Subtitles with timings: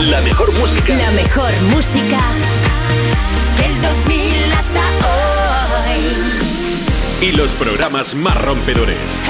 [0.00, 0.94] La mejor música.
[0.94, 2.20] La mejor música
[3.58, 4.80] del 2000 hasta
[7.20, 7.28] hoy.
[7.28, 9.20] Y los programas más rompedores.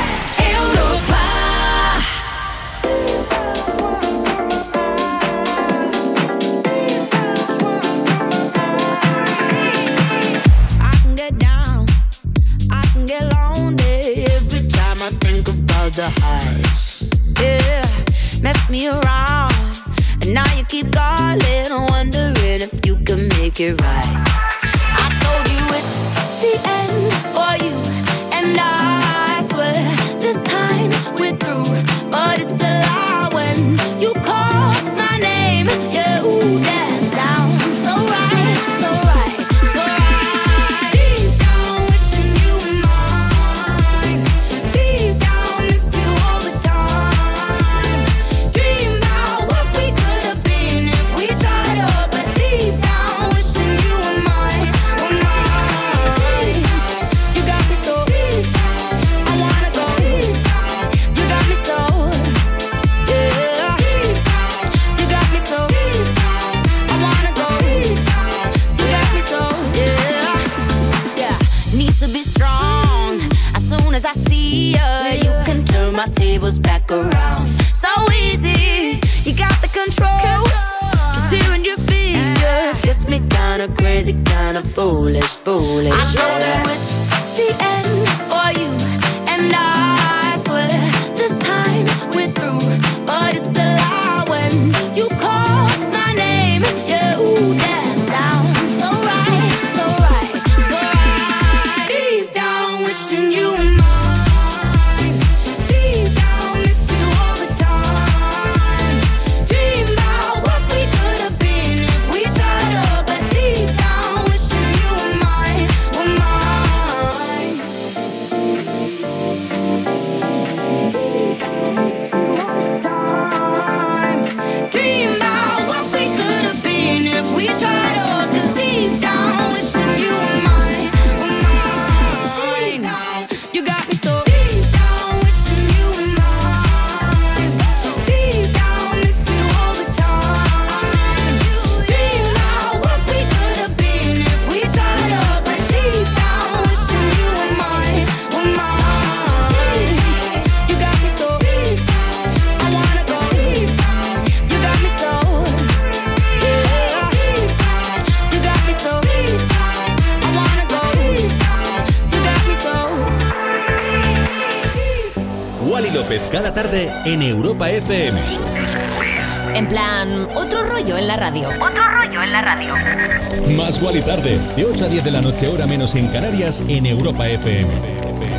[176.66, 177.70] En Europa FM.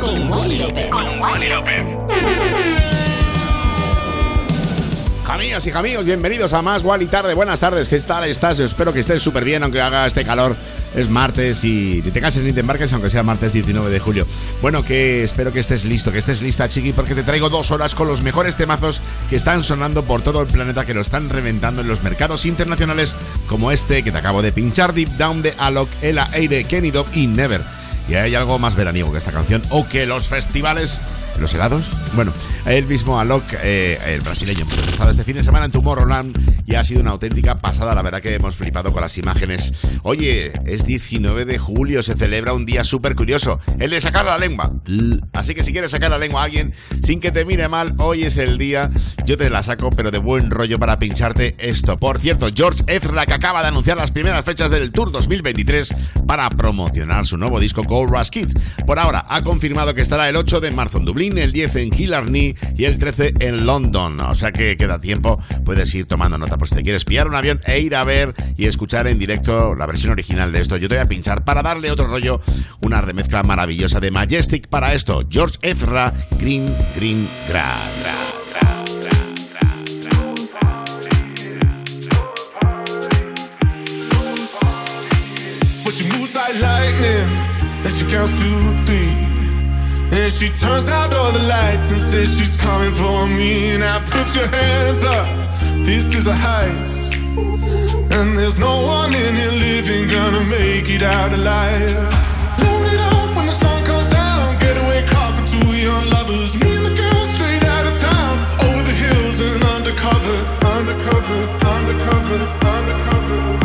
[0.00, 1.84] Con Wally López.
[5.28, 7.34] Amigas y amigos, bienvenidos a más Wally Tarde.
[7.34, 8.58] Buenas tardes, ¿qué tal estás?
[8.58, 10.56] Espero que estés súper bien, aunque haga este calor.
[10.94, 14.26] Es martes y ni te cases ni te embarques, aunque sea martes 19 de julio.
[14.60, 17.94] Bueno, que espero que estés listo, que estés lista, chiqui, porque te traigo dos horas
[17.94, 21.82] con los mejores temazos que están sonando por todo el planeta, que lo están reventando
[21.82, 23.14] en los mercados internacionales,
[23.48, 27.06] como este que te acabo de pinchar, Deep Down de Alok, Ela Aire, Kenny Dog
[27.14, 27.79] y Never.
[28.10, 30.98] Y hay algo más veraniego que esta canción, o que los festivales
[31.38, 31.86] ¿Los helados?
[32.14, 32.32] Bueno,
[32.66, 36.84] el mismo Alok, eh, el brasileño, estado este fin de semana en Tomorrowland y ha
[36.84, 37.94] sido una auténtica pasada.
[37.94, 39.72] La verdad que hemos flipado con las imágenes.
[40.02, 44.36] Oye, es 19 de julio, se celebra un día súper curioso, el de sacar la
[44.36, 44.70] lengua.
[45.40, 48.24] Así que si quieres sacar la lengua a alguien sin que te mire mal, hoy
[48.24, 48.90] es el día.
[49.24, 51.96] Yo te la saco, pero de buen rollo para pincharte esto.
[51.96, 55.94] Por cierto, George Ezra, que acaba de anunciar las primeras fechas del Tour 2023
[56.26, 58.48] para promocionar su nuevo disco Gold Rush Kid.
[58.86, 61.90] Por ahora, ha confirmado que estará el 8 de marzo en Dublín, el 10 en
[61.90, 64.20] Killarney y el 13 en London.
[64.20, 67.34] O sea que queda tiempo, puedes ir tomando nota por si te quieres pillar un
[67.34, 70.76] avión e ir a ver y escuchar en directo la versión original de esto.
[70.76, 72.40] Yo te voy a pinchar para darle otro rollo,
[72.82, 75.22] una remezcla maravillosa de Majestic para esto.
[75.30, 78.34] George Ezra, Green Green Grass.
[85.84, 87.30] But she moves like lightning,
[87.84, 89.14] and she counts to three.
[90.10, 93.78] And she turns out all the lights and says she's coming for me.
[93.78, 95.28] Now put your hands up,
[95.86, 97.16] this is a heist.
[98.10, 101.94] And there's no one in here living gonna make it out alive.
[102.58, 103.89] Load it up when the sun comes
[110.22, 113.59] undercover, undercover, undercover, undercover.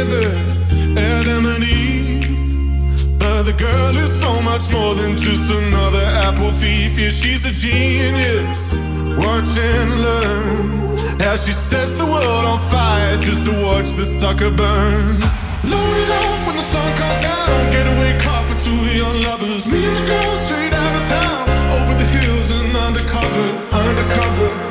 [0.00, 0.28] together,
[0.98, 3.18] Adam and Eve.
[3.18, 6.98] But the girl is so much more than just another apple thief.
[6.98, 8.76] Yeah, she's a genius.
[9.18, 14.50] Watch and learn as she sets the world on fire just to watch the sucker
[14.50, 15.20] burn.
[15.64, 17.70] Load it up when the sun comes down.
[17.70, 19.66] Getaway car for two young lovers.
[19.66, 21.48] Me and the girl straight out of town.
[21.76, 24.69] Over the hills and undercover, undercover.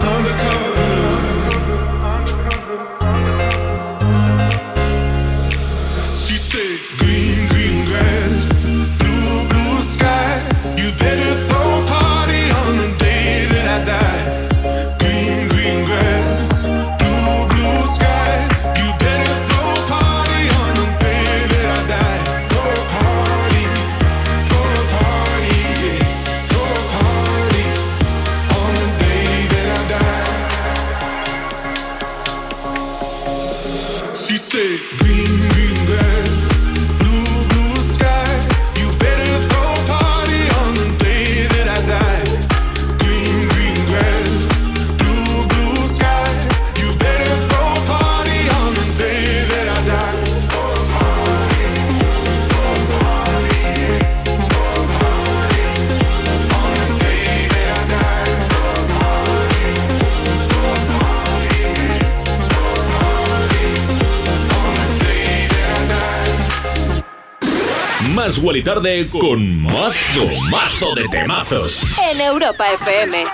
[68.29, 68.63] Más Guali
[69.09, 71.97] con mazo, mazo de temazos.
[72.11, 73.25] En Europa FM.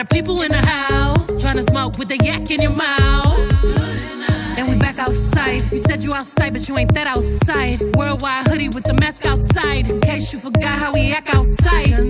[0.00, 3.38] of people in the house trying to smoke with the yak in your mouth.
[4.56, 5.62] And we back outside.
[5.70, 7.80] We said you outside, but you ain't that outside.
[7.96, 9.88] Worldwide hoodie with the mask outside.
[9.88, 12.09] In case you forgot how we act outside.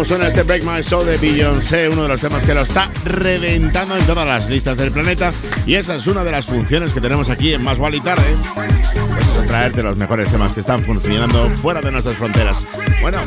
[0.00, 2.90] Como suena este Break My Soul de Beyoncé, uno de los temas que lo está
[3.04, 5.30] reventando en todas las listas del planeta.
[5.66, 8.24] Y esa es una de las funciones que tenemos aquí en Más y Tarde.
[8.54, 12.66] Pues traerte los mejores temas que están funcionando fuera de nuestras fronteras.
[13.02, 13.18] Bueno,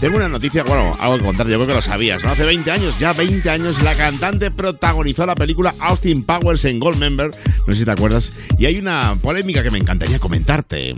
[0.00, 2.30] tengo una noticia, bueno, algo que contar, yo creo que lo sabías, ¿no?
[2.30, 7.32] Hace 20 años, ya 20 años, la cantante protagonizó la película Austin Powers en Goldmember,
[7.66, 10.94] no sé si te acuerdas, y hay una polémica que me encantaría comentarte.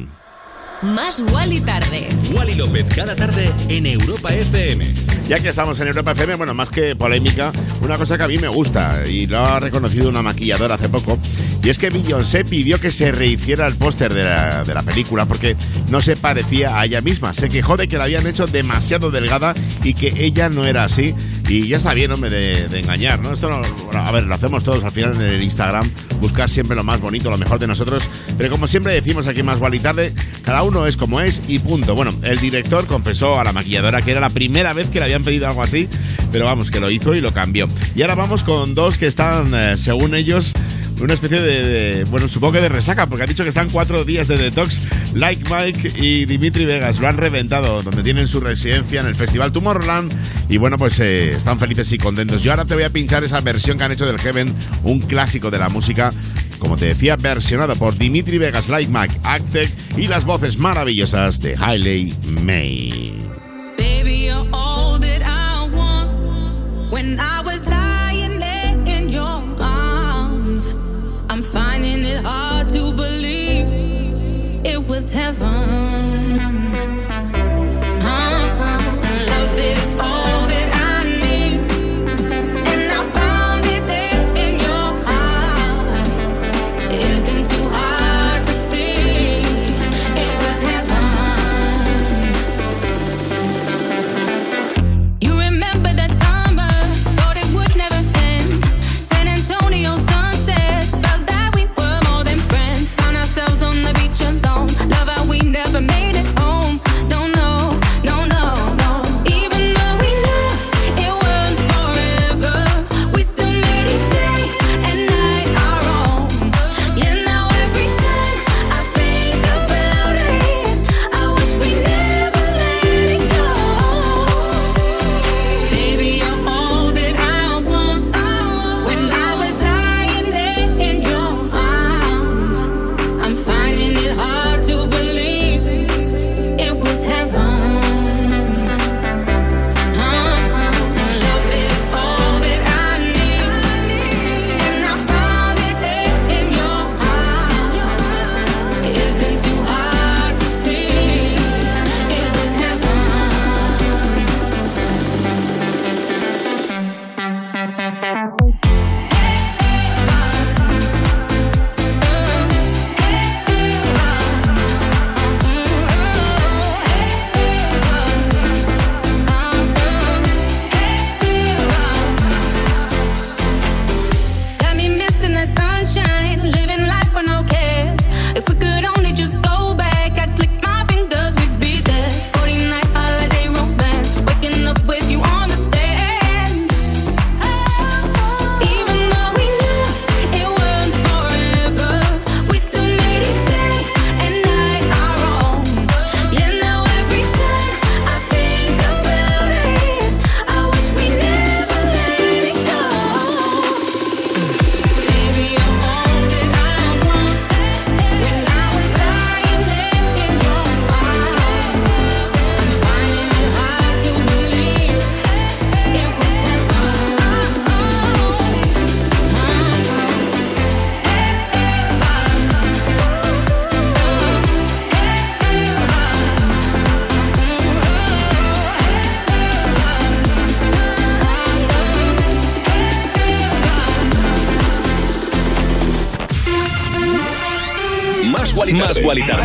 [0.83, 2.09] Más Wally tarde.
[2.33, 4.93] Wally López cada tarde en Europa FM.
[5.27, 8.39] Ya que estamos en Europa FM, bueno, más que polémica, una cosa que a mí
[8.39, 11.19] me gusta y lo ha reconocido una maquilladora hace poco,
[11.65, 15.27] y es que Beyoncé pidió que se rehiciera el póster de la, de la película
[15.27, 15.57] porque
[15.89, 17.33] no se parecía a ella misma.
[17.33, 19.53] Se quejó de que la habían hecho demasiado delgada
[19.83, 21.13] y que ella no era así.
[21.49, 23.33] Y ya está bien, hombre, de, engañar, ¿no?
[23.33, 23.61] Esto no,
[23.99, 25.89] a ver, lo hacemos todos al final en el Instagram,
[26.21, 28.09] buscar siempre lo más bonito, lo mejor de nosotros.
[28.37, 30.13] Pero como siempre decimos aquí más y tarde,
[30.45, 31.95] cada uno es como es y punto.
[31.95, 35.23] Bueno, el director confesó a la maquilladora que era la primera vez que le habían
[35.23, 35.89] pedido algo así,
[36.33, 37.69] pero vamos, que lo hizo y lo cambió.
[37.95, 40.53] Y ahora vamos con dos que están, eh, según ellos,
[41.01, 44.29] una especie de, bueno, supongo que de resaca, porque ha dicho que están cuatro días
[44.29, 44.81] de detox.
[45.15, 49.53] Like Mike y Dimitri Vegas lo han reventado, donde tienen su residencia en el Festival
[49.53, 50.13] Tomorrowland.
[50.49, 52.43] Y bueno, pues eh, están felices y contentos.
[52.43, 55.51] Yo ahora te voy a pinchar esa versión que han hecho del Heaven, un clásico
[55.51, 56.13] de la música.
[56.59, 61.55] Como te decía, versionado por Dimitri Vegas, Like Mike, Actec y las voces maravillosas de
[61.61, 63.26] Hailey May.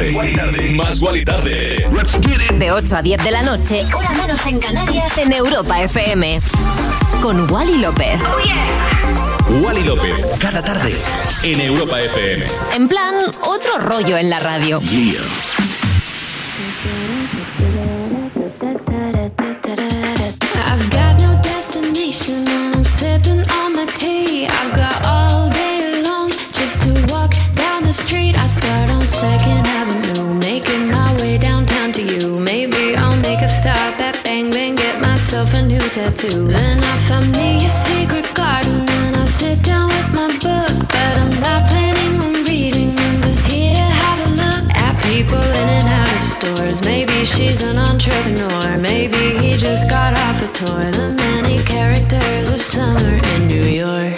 [0.01, 0.73] Tarde.
[0.73, 1.87] Más Guali Tarde.
[2.57, 6.39] De 8 a 10 de la noche, hora menos en Canarias, en Europa FM.
[7.21, 8.19] Con Wally López.
[9.47, 10.95] Oh, Wally López, cada tarde,
[11.43, 12.45] en Europa FM.
[12.73, 14.79] En plan, otro rollo en la radio.
[20.65, 24.47] I've got no destination and I'm sipping on my tea.
[24.47, 28.35] I've got all day long just to walk down the street.
[28.35, 29.60] I start on Second
[35.41, 36.47] myself a new tattoo.
[36.47, 40.87] Then I found me a secret garden and I sit down with my book.
[40.89, 45.41] But I'm not planning on reading, I'm just here to have a look at people
[45.61, 46.83] in and out of stores.
[46.83, 50.91] Maybe she's an entrepreneur, maybe he just got off a tour.
[50.91, 54.10] The many characters of summer in New York.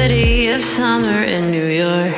[0.00, 2.14] Of summer in New York.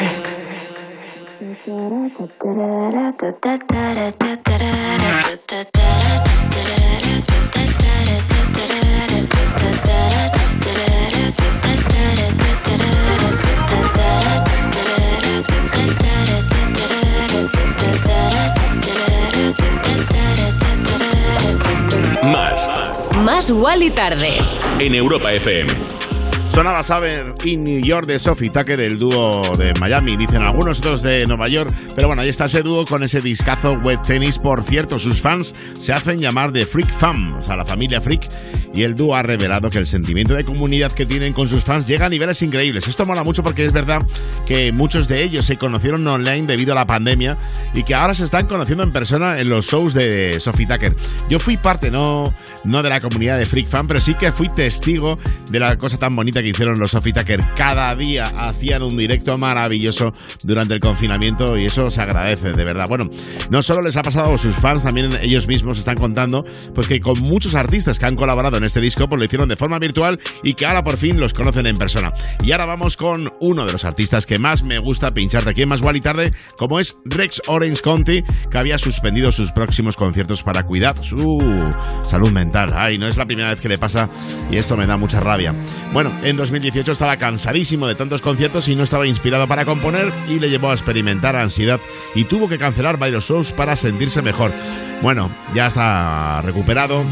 [22.23, 22.69] Más
[23.25, 24.35] Más Wally tarde.
[24.79, 26.10] en Europa FM.
[26.53, 31.01] Sonaba Saber in New York de Sophie Tucker, el dúo de Miami, dicen algunos otros
[31.01, 31.73] de Nueva York.
[31.95, 34.37] Pero bueno, ahí está ese dúo con ese discazo Wet Tennis.
[34.39, 38.29] Por cierto, sus fans se hacen llamar de Freak Fam, o sea, la familia Freak.
[38.75, 41.87] Y el dúo ha revelado que el sentimiento de comunidad que tienen con sus fans
[41.87, 42.87] llega a niveles increíbles.
[42.89, 44.01] Esto mola mucho porque es verdad
[44.47, 47.39] que muchos de ellos se conocieron online debido a la pandemia
[47.75, 50.95] y que ahora se están conociendo en persona en los shows de Sophie Tucker.
[51.29, 52.33] Yo fui parte, no,
[52.65, 55.19] no de la comunidad de Freak Fan, pero sí que fui testigo
[55.51, 57.11] de la cosa tan bonita que hicieron los Sophie.
[57.57, 62.87] Cada día hacían un directo maravilloso durante el confinamiento y eso se agradece, de verdad.
[62.89, 63.09] Bueno,
[63.51, 67.01] no solo les ha pasado a sus fans, también ellos mismos están contando pues que
[67.01, 70.19] con muchos artistas que han colaborado en este disco, pues lo hicieron de forma virtual
[70.43, 72.13] y que ahora por fin los conocen en persona.
[72.43, 75.69] Y ahora vamos con uno de los artistas que más me gusta pincharte aquí en
[75.69, 80.63] Más y Tarde, como es Rex Orange County, que había suspendido sus próximos conciertos para
[80.63, 81.39] cuidar su
[82.07, 82.73] salud mental.
[82.75, 84.09] Ay, no es la primera vez que le pasa
[84.51, 85.55] y esto me da mucha rabia.
[85.93, 90.39] Bueno, en 2018 estaba cansadísimo de tantos conciertos y no estaba inspirado para componer y
[90.39, 91.81] le llevó a experimentar ansiedad
[92.15, 94.53] y tuvo que cancelar varios shows para sentirse mejor.
[95.03, 97.05] Bueno, ya está recuperado.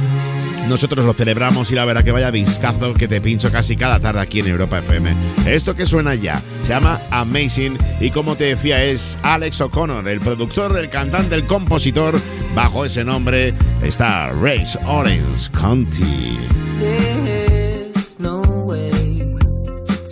[0.69, 4.21] Nosotros lo celebramos y la verdad que vaya discazo que te pincho casi cada tarde
[4.21, 5.15] aquí en Europa FM.
[5.47, 10.21] Esto que suena ya se llama Amazing y como te decía es Alex O'Connor, el
[10.21, 12.21] productor, el cantante, el compositor.
[12.55, 16.39] Bajo ese nombre está Race Orange County.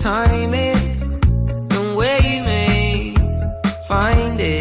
[0.06, 0.72] Way it,
[1.74, 3.12] and you may
[3.88, 4.55] find it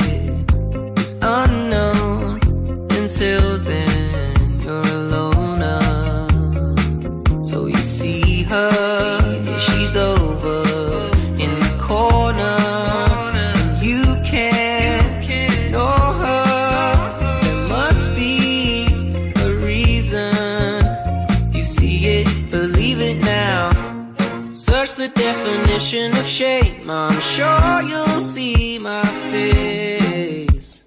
[26.20, 26.90] of shame.
[26.90, 30.86] I'm sure you'll see my face.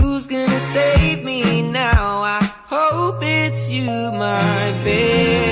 [0.00, 2.22] Who's gonna save me now?
[2.22, 5.51] I hope it's you, my babe.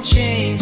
[0.00, 0.59] Don't change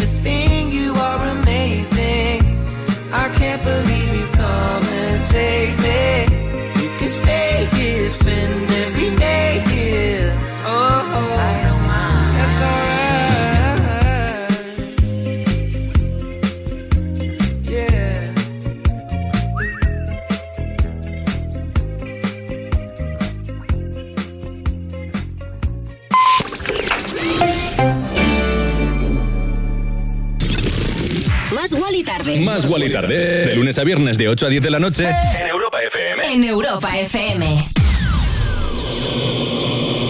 [32.08, 32.40] tarde.
[32.40, 33.46] Más Wally tarde.
[33.46, 35.08] De lunes a viernes de 8 a 10 de la noche.
[35.38, 36.34] En Europa FM.
[36.34, 37.64] En Europa FM.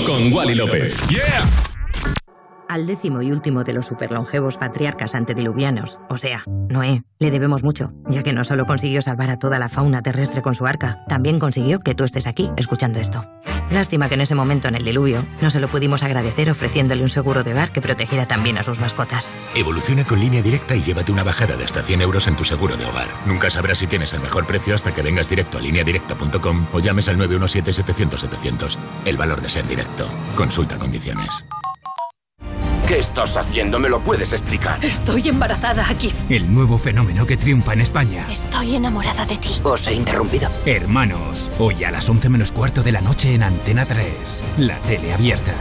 [0.07, 0.97] Con Wally López.
[2.69, 7.95] Al décimo y último de los superlongevos patriarcas antediluvianos, o sea, Noé, le debemos mucho,
[8.09, 11.39] ya que no solo consiguió salvar a toda la fauna terrestre con su arca, también
[11.39, 13.25] consiguió que tú estés aquí escuchando esto.
[13.71, 17.09] Lástima que en ese momento en el diluvio no se lo pudimos agradecer ofreciéndole un
[17.09, 19.33] seguro de hogar que protegiera también a sus mascotas.
[19.55, 22.77] Evoluciona con línea directa y llévate una bajada de hasta 100 euros en tu seguro
[22.77, 23.09] de hogar.
[23.25, 27.09] Nunca sabrás si tienes el mejor precio hasta que vengas directo a lineadirecta.com o llames
[27.09, 28.77] al 917-700-700.
[29.07, 30.07] El valor de ser directo.
[30.37, 31.31] Consulta condiciones.
[32.89, 33.79] ¿Qué estás haciendo?
[33.79, 34.83] ¿Me lo puedes explicar?
[34.83, 36.11] Estoy embarazada, aquí.
[36.31, 38.25] El nuevo fenómeno que triunfa en España.
[38.31, 39.51] Estoy enamorada de ti.
[39.63, 40.49] Os he interrumpido.
[40.65, 44.07] Hermanos, hoy a las 11 menos cuarto de la noche en Antena 3.
[44.57, 45.53] La tele abierta.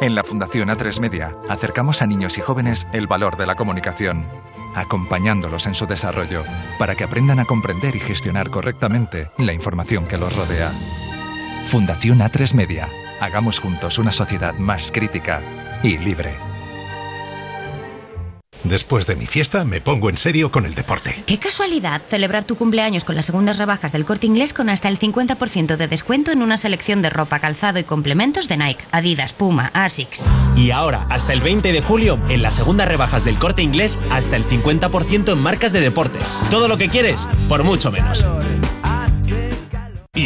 [0.00, 4.28] En la Fundación A3 Media acercamos a niños y jóvenes el valor de la comunicación,
[4.76, 6.44] acompañándolos en su desarrollo
[6.78, 10.70] para que aprendan a comprender y gestionar correctamente la información que los rodea.
[11.66, 12.88] Fundación A3 Media.
[13.20, 15.42] Hagamos juntos una sociedad más crítica
[15.82, 16.34] y libre.
[18.64, 21.22] Después de mi fiesta me pongo en serio con el deporte.
[21.26, 24.98] Qué casualidad celebrar tu cumpleaños con las segundas rebajas del corte inglés con hasta el
[24.98, 29.70] 50% de descuento en una selección de ropa, calzado y complementos de Nike, Adidas, Puma,
[29.72, 30.28] Asics.
[30.56, 34.36] Y ahora, hasta el 20 de julio, en las segundas rebajas del corte inglés, hasta
[34.36, 36.38] el 50% en marcas de deportes.
[36.50, 38.24] Todo lo que quieres, por mucho menos.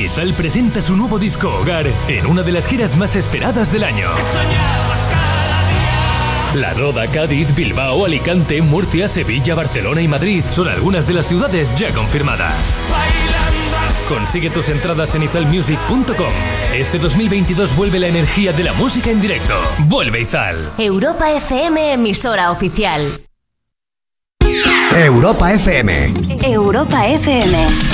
[0.03, 4.09] Izal presenta su nuevo disco Hogar en una de las giras más esperadas del año.
[6.55, 11.75] La Roda, Cádiz, Bilbao, Alicante, Murcia, Sevilla, Barcelona y Madrid son algunas de las ciudades
[11.75, 12.77] ya confirmadas.
[14.09, 16.33] Consigue tus entradas en izalmusic.com.
[16.75, 19.55] Este 2022 vuelve la energía de la música en directo.
[19.87, 20.57] Vuelve Izal.
[20.79, 23.21] Europa FM, emisora oficial.
[24.97, 26.15] Europa FM.
[26.45, 27.94] Europa FM.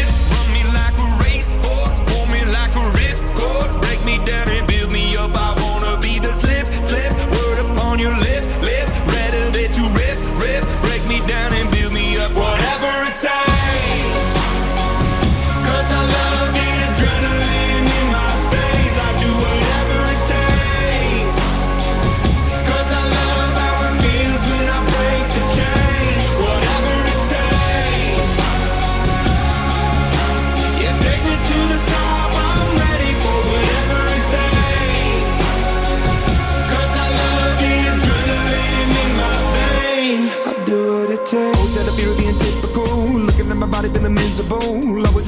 [8.01, 8.50] you live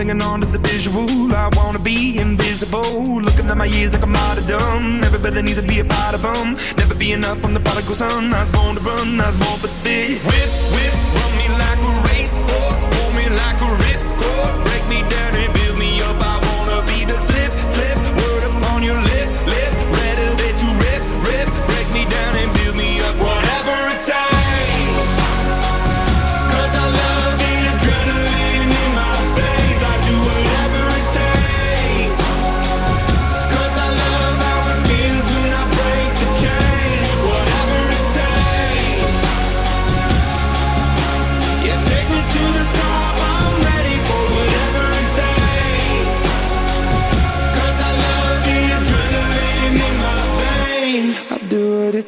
[0.03, 1.33] hanging on to the visual.
[1.33, 3.21] I wanna be invisible.
[3.21, 5.03] Looking at my years like I'm martyrdom.
[5.03, 6.55] Everybody needs to be a part of them.
[6.77, 8.33] Never be enough from the prodigal son.
[8.33, 9.21] I was born to run.
[9.21, 10.21] I was born for this.
[10.29, 12.81] Whip, whip, run me like a racehorse.
[12.93, 14.53] Pull me like a ripcord.
[14.65, 15.32] Break me down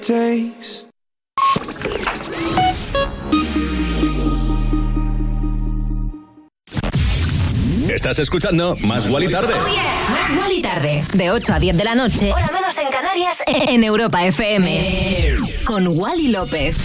[0.05, 0.87] takes.
[7.89, 9.53] Estás escuchando Más Guali Tarde.
[9.55, 11.03] Más Wally tarde.
[11.13, 12.31] De 8 a 10 de la noche.
[12.31, 13.43] Hora menos en Canarias.
[13.47, 15.37] En Europa FM.
[15.65, 16.75] Con Wally López.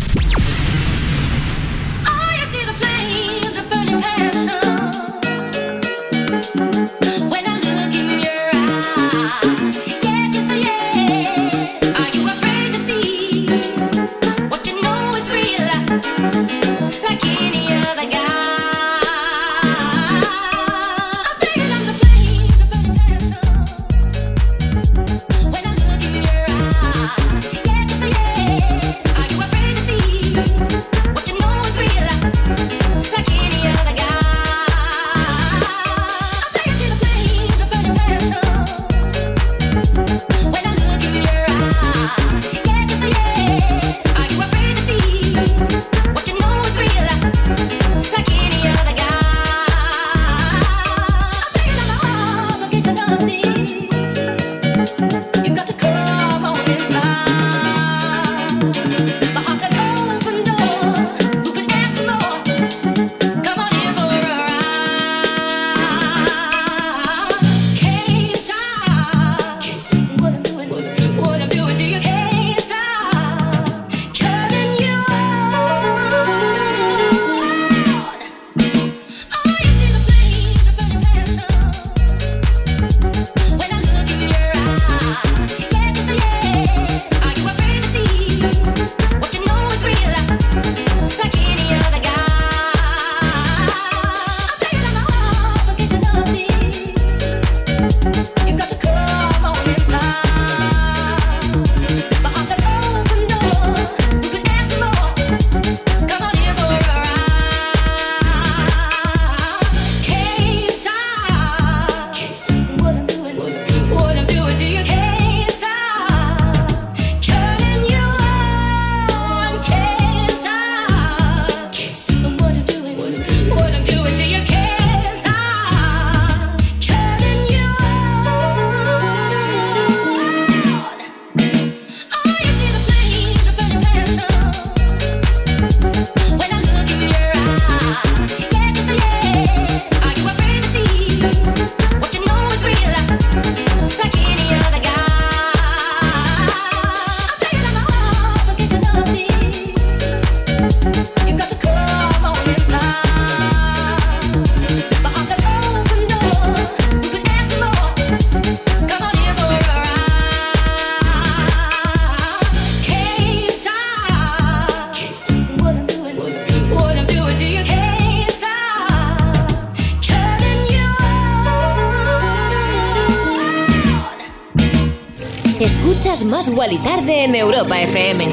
[176.70, 178.26] Wally tarde en Europa FM.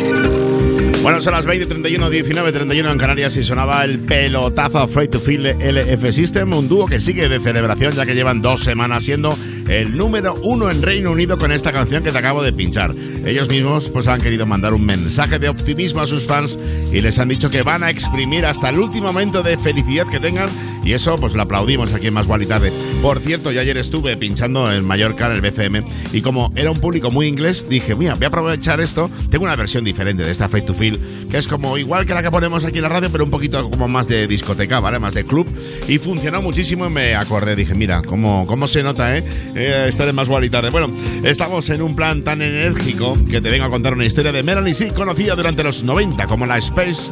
[1.02, 5.20] Bueno, son las 20, 31, 19, 31 en Canarias y sonaba el pelotazo Afraid to
[5.20, 9.36] Feel LF System, un dúo que sigue de celebración ya que llevan dos semanas siendo
[9.70, 12.94] el número uno en Reino Unido con esta canción que te acabo de pinchar.
[13.26, 16.60] Ellos mismos pues han querido mandar un mensaje de optimismo a sus fans
[16.92, 20.20] y les han dicho que van a exprimir hasta el último momento de felicidad que
[20.20, 20.50] tengan
[20.88, 22.72] y eso pues lo aplaudimos aquí en Más y Tarde.
[23.02, 26.80] Por cierto, yo ayer estuve pinchando en Mallorca en el BCM y como era un
[26.80, 29.10] público muy inglés dije, mira, voy a aprovechar esto.
[29.30, 30.98] Tengo una versión diferente de esta Fate to Feel
[31.30, 33.70] que es como igual que la que ponemos aquí en la radio pero un poquito
[33.70, 34.98] como más de discoteca, ¿vale?
[34.98, 35.46] Más de club
[35.90, 39.26] y funcionó muchísimo y me acordé, dije, mira, cómo, cómo se nota, ¿eh?
[39.56, 40.70] eh estar en Más y Tarde.
[40.70, 40.90] Bueno,
[41.24, 44.74] estamos en un plan tan enérgico que te vengo a contar una historia de Melanie
[44.74, 47.12] C, conocida durante los 90 como la Space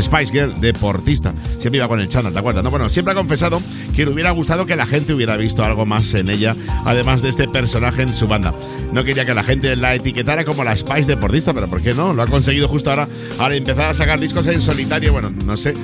[0.00, 1.34] Spice Girl, deportista.
[1.58, 2.64] Siempre iba con el chándal, ¿te acuerdas?
[2.64, 3.60] No, bueno, siempre ha confesado
[3.94, 7.28] que le hubiera gustado que la gente hubiera visto algo más en ella, además de
[7.28, 8.54] este personaje en su banda.
[8.92, 12.12] No quería que la gente la etiquetara como la Spice deportista, pero ¿por qué no?
[12.12, 15.12] Lo ha conseguido justo ahora al empezar a sacar discos en solitario.
[15.12, 15.74] Bueno, no sé.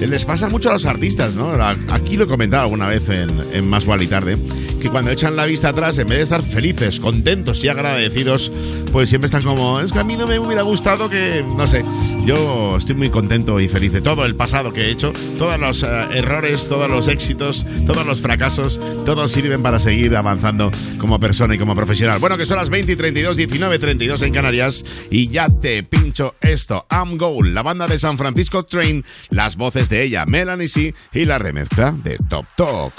[0.00, 1.52] Les pasa mucho a los artistas, ¿no?
[1.90, 4.36] Aquí lo he comentado alguna vez en, Más y Tarde,
[4.84, 8.52] que cuando echan la vista atrás, en vez de estar felices, contentos y agradecidos,
[8.92, 11.82] pues siempre están como, es que a mí no me hubiera gustado que, no sé,
[12.26, 15.82] yo estoy muy contento y feliz de todo el pasado que he hecho, todos los
[15.84, 21.54] eh, errores, todos los éxitos, todos los fracasos, todos sirven para seguir avanzando como persona
[21.54, 22.18] y como profesional.
[22.18, 26.34] Bueno, que son las 20 y 32, 19, 32 en Canarias y ya te pincho
[26.42, 26.86] esto.
[26.90, 31.24] I'm Goal, la banda de San Francisco Train, las voces de ella, Melanie C y
[31.24, 32.92] la remezcla de Top Talk.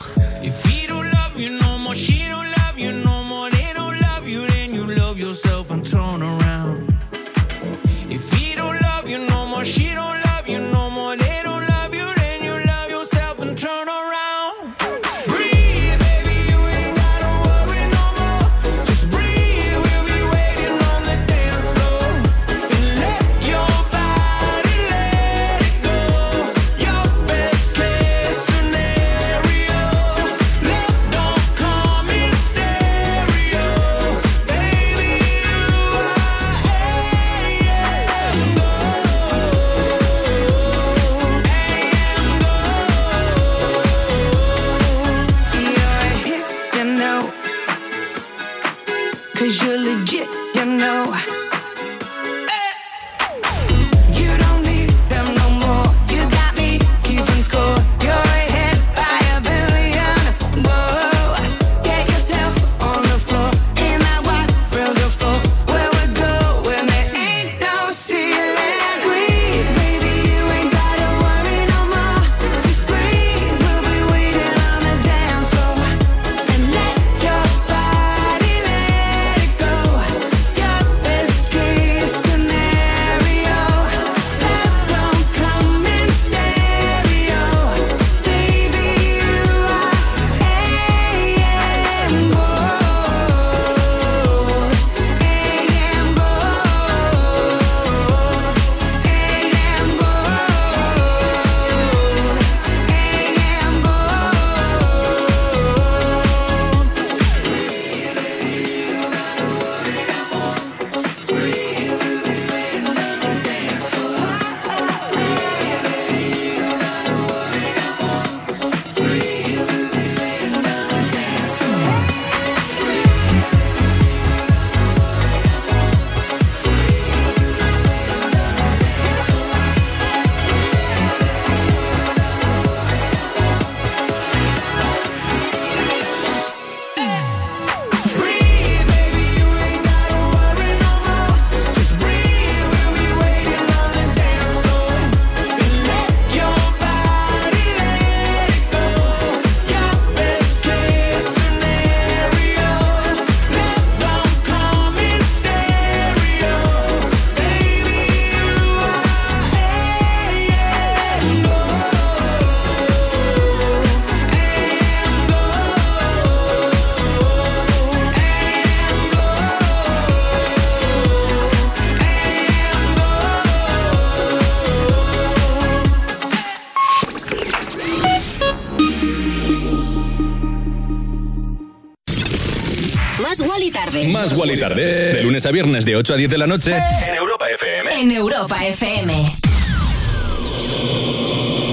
[185.55, 186.75] Viernes de 8 a 10 de la noche.
[186.75, 188.01] En Europa FM.
[188.01, 189.37] En Europa FM.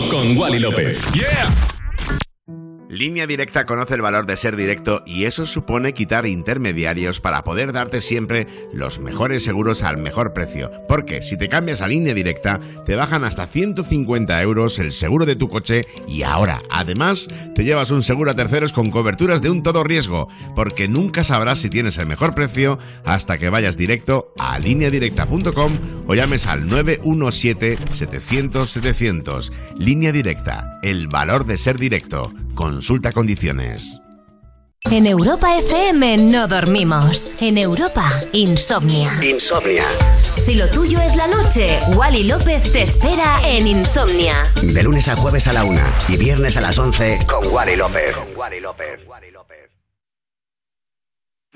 [0.09, 1.03] Con Wally López.
[3.27, 8.01] Directa conoce el valor de ser directo y eso supone quitar intermediarios para poder darte
[8.01, 10.71] siempre los mejores seguros al mejor precio.
[10.89, 15.37] Porque si te cambias a Línea Directa, te bajan hasta 150 euros el seguro de
[15.37, 19.63] tu coche y ahora, además, te llevas un seguro a terceros con coberturas de un
[19.63, 24.59] todo riesgo, porque nunca sabrás si tienes el mejor precio hasta que vayas directo a
[24.59, 25.73] lineadirecta.com
[26.07, 29.53] o llames al 917-700-700.
[29.77, 32.33] Línea Directa, el valor de ser directo.
[32.55, 34.01] Consulta condiciones.
[34.91, 37.33] En Europa FM no dormimos.
[37.41, 39.13] En Europa, insomnia.
[39.23, 39.85] Insomnia.
[40.37, 44.45] Si lo tuyo es la noche, Wally López te espera en Insomnia.
[44.61, 48.17] De lunes a jueves a la una y viernes a las 11 con Wally López.
[48.17, 49.01] Con Wally López.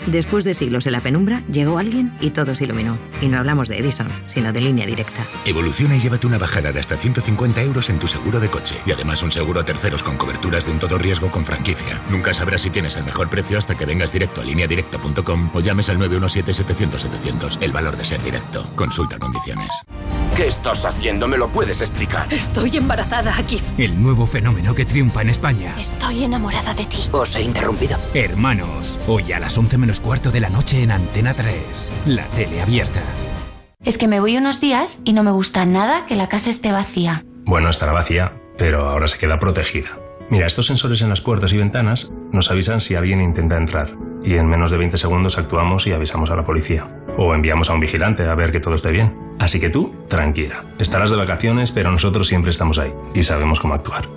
[0.05, 2.99] Después de siglos en la penumbra, llegó alguien y todo se iluminó.
[3.21, 5.27] Y no hablamos de Edison, sino de línea directa.
[5.45, 8.77] Evoluciona y llévate una bajada de hasta 150 euros en tu seguro de coche.
[8.87, 12.01] Y además un seguro a terceros con coberturas de un todo riesgo con franquicia.
[12.11, 15.89] Nunca sabrás si tienes el mejor precio hasta que vengas directo a lineadirecta.com o llames
[15.89, 17.59] al 917-700-700.
[17.61, 18.71] El valor de ser directo.
[18.77, 19.71] Consulta condiciones.
[20.37, 21.27] ¿Qué estás haciendo?
[21.27, 22.31] ¿Me lo puedes explicar?
[22.31, 23.65] Estoy embarazada, Keith.
[23.79, 25.75] El nuevo fenómeno que triunfa en España.
[25.79, 26.99] Estoy enamorada de ti.
[27.11, 27.97] Os he interrumpido.
[28.13, 31.55] Hermanos, hoy a las 11 menos cuarto de la noche en Antena 3.
[32.07, 33.03] La tele abierta.
[33.85, 36.73] Es que me voy unos días y no me gusta nada que la casa esté
[36.73, 37.25] vacía.
[37.45, 39.91] Bueno, estará vacía, pero ahora se queda protegida.
[40.29, 43.93] Mira, estos sensores en las puertas y ventanas nos avisan si alguien intenta entrar
[44.25, 46.89] y en menos de 20 segundos actuamos y avisamos a la policía.
[47.17, 49.17] O enviamos a un vigilante a ver que todo esté bien.
[49.39, 50.65] Así que tú, tranquila.
[50.81, 54.09] Estarás de vacaciones, pero nosotros siempre estamos ahí y sabemos cómo actuar.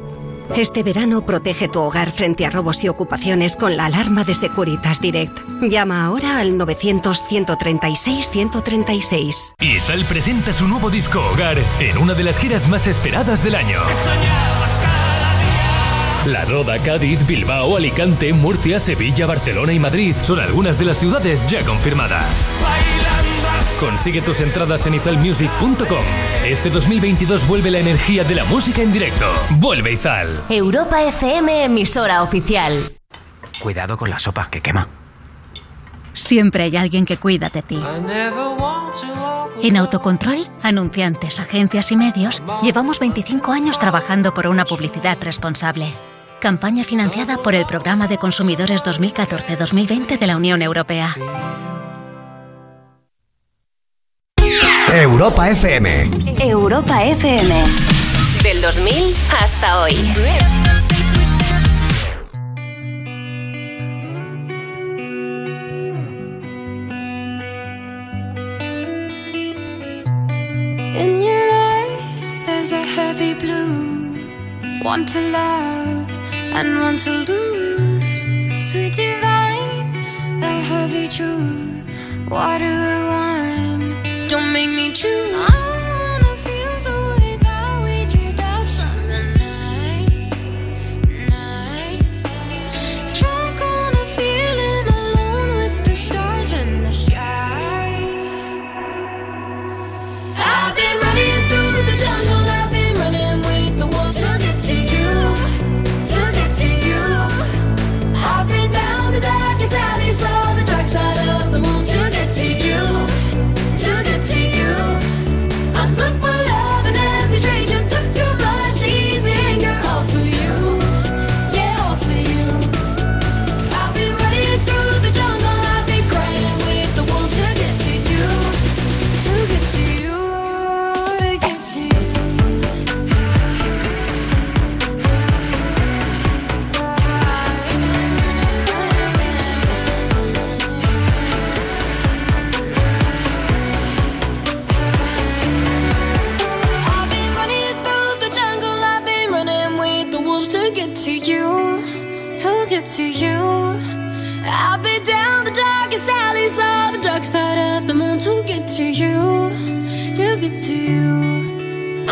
[0.55, 4.99] Este verano protege tu hogar frente a robos y ocupaciones con la alarma de Securitas
[4.99, 5.37] Direct.
[5.61, 9.53] Llama ahora al 900-136-136.
[9.59, 13.79] Izal presenta su nuevo disco Hogar en una de las giras más esperadas del año.
[16.25, 21.45] La Roda, Cádiz, Bilbao, Alicante, Murcia, Sevilla, Barcelona y Madrid son algunas de las ciudades
[21.47, 22.47] ya confirmadas.
[23.79, 26.03] Consigue tus entradas en izalmusic.com.
[26.45, 29.25] Este 2022 vuelve la energía de la música en directo.
[29.51, 30.27] Vuelve Izal.
[30.49, 32.91] Europa FM, emisora oficial.
[33.59, 34.87] Cuidado con la sopa, que quema.
[36.13, 37.79] Siempre hay alguien que cuida de ti.
[39.61, 45.91] En Autocontrol, anunciantes, agencias y medios, llevamos 25 años trabajando por una publicidad responsable.
[46.39, 51.15] Campaña financiada por el Programa de Consumidores 2014-2020 de la Unión Europea.
[54.93, 56.09] Europa FM.
[56.43, 57.51] Europa FM.
[58.41, 59.93] Del 2000 hasta hoy.
[70.95, 74.17] In your eyes, there's a heavy blue.
[74.83, 78.71] One to love and one to lose.
[78.71, 79.93] Sweet divine,
[80.41, 81.85] the heavy truth.
[82.27, 84.08] What do I want?
[84.29, 85.78] Don't make me choose.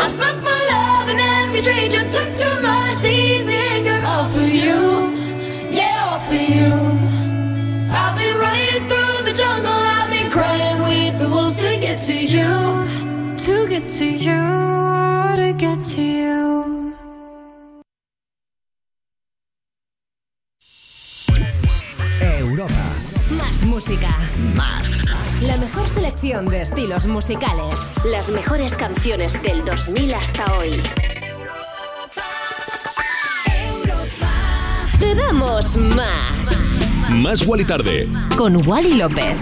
[0.00, 5.10] I'm fucked for love and every stranger took too much easy anger all for you,
[5.70, 6.72] yeah, all for you.
[7.90, 9.72] I've been running through the jungle.
[9.72, 12.86] I've been crying with the wolves to get to you,
[13.44, 16.77] to get to you, to get to you.
[23.78, 24.08] Música.
[24.56, 25.04] Más.
[25.42, 27.78] La mejor selección de estilos musicales.
[28.06, 30.82] Las mejores canciones del 2000 hasta hoy.
[34.98, 36.57] Te damos más.
[37.10, 38.04] Más Wally Tarde.
[38.36, 39.36] Con Wally López.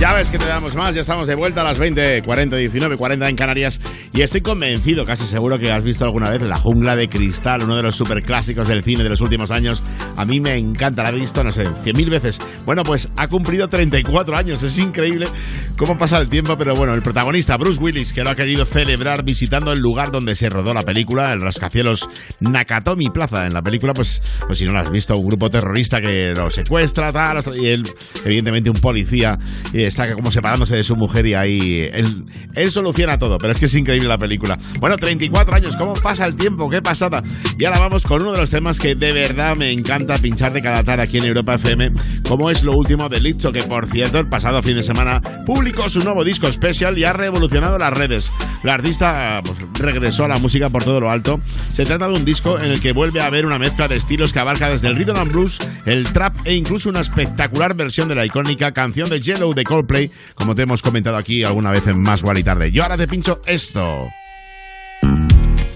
[0.00, 2.96] Ya ves que te damos más, ya estamos de vuelta a las 20, 40, 19,
[2.96, 3.80] 40 en Canarias
[4.12, 7.76] y estoy convencido, casi seguro que has visto alguna vez La Jungla de Cristal, uno
[7.76, 9.84] de los superclásicos del cine de los últimos años.
[10.16, 12.40] A mí me encanta, la he visto, no sé, 100.000 veces.
[12.66, 15.28] Bueno, pues ha cumplido 34 años, es increíble
[15.76, 19.24] cómo pasa el tiempo, pero bueno, el protagonista Bruce Willis, que lo ha querido celebrar
[19.24, 22.08] visitando el lugar donde se rodó la película, el rascacielos
[22.40, 23.46] Nakatomi Plaza.
[23.46, 26.50] En la película, pues, pues si no lo has visto, un grupo terrorista que lo
[26.50, 27.82] secuestra, tal, y él,
[28.24, 29.38] evidentemente un policía,
[29.72, 33.66] está como separándose de su mujer y ahí él, él soluciona todo, pero es que
[33.66, 34.58] es increíble la película.
[34.80, 36.68] Bueno, 34 años, ¿cómo pasa el tiempo?
[36.68, 37.22] ¿Qué pasada?
[37.58, 40.62] Y ahora vamos con uno de los temas que de verdad me encanta pinchar de
[40.62, 41.92] cada tarde aquí en Europa FM,
[42.28, 45.88] como es lo último de Lizzo, que por cierto el pasado fin de semana publicó
[45.88, 48.32] su nuevo disco especial y ha revolucionado las redes.
[48.62, 51.40] La artista pues, regresó a la música por todo lo alto.
[51.72, 54.32] Se trata de un disco en el que vuelve a haber una mezcla de estilos
[54.32, 58.14] que abarca desde el rhythm and blues, el trap e incluso una espectacular versión de
[58.14, 62.00] la icónica canción de Yellow de Coldplay, como te hemos comentado aquí alguna vez en
[62.00, 62.72] Más y Tarde.
[62.72, 64.08] Yo ahora te pincho esto.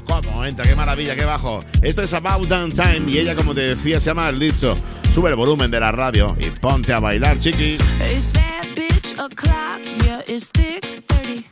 [0.06, 0.64] ¿Cómo entra?
[0.64, 1.16] ¡Qué maravilla!
[1.16, 1.64] ¡Qué bajo!
[1.82, 4.74] Esto es About Damn Time y ella, como te decía, se llama El Dicho.
[5.12, 7.74] Sube el volumen de la radio y ponte a bailar, chiqui.
[7.74, 11.44] It's that bitch o'clock, yeah, it's thick 30.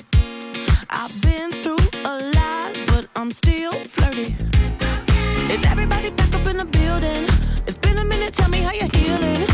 [0.91, 4.35] I've been through a lot, but I'm still flirty.
[5.53, 7.27] Is everybody back up in the building?
[7.67, 9.54] It's been a minute, tell me how you're healing.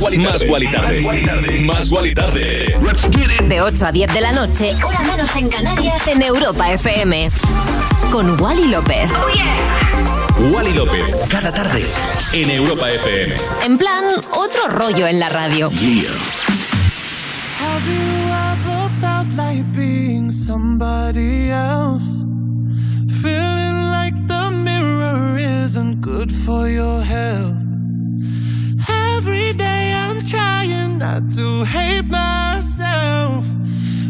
[0.00, 1.60] Más Guali Más Guali Tarde.
[1.62, 2.74] Más Guali Tarde.
[3.46, 7.28] De 8 a 10 de la noche, hora menos en Canarias, en Europa FM.
[8.10, 9.10] Con Wally López.
[10.38, 11.84] Wally López, cada tarde.
[12.32, 13.34] En Europa FM.
[13.66, 15.70] En plan, otro rollo en la radio.
[15.72, 16.10] Yeah.
[17.58, 22.06] Have you ever felt like being somebody else?
[23.20, 27.69] Feeling like the mirror isn't good for your health.
[29.22, 33.44] Every day I'm trying not to hate myself.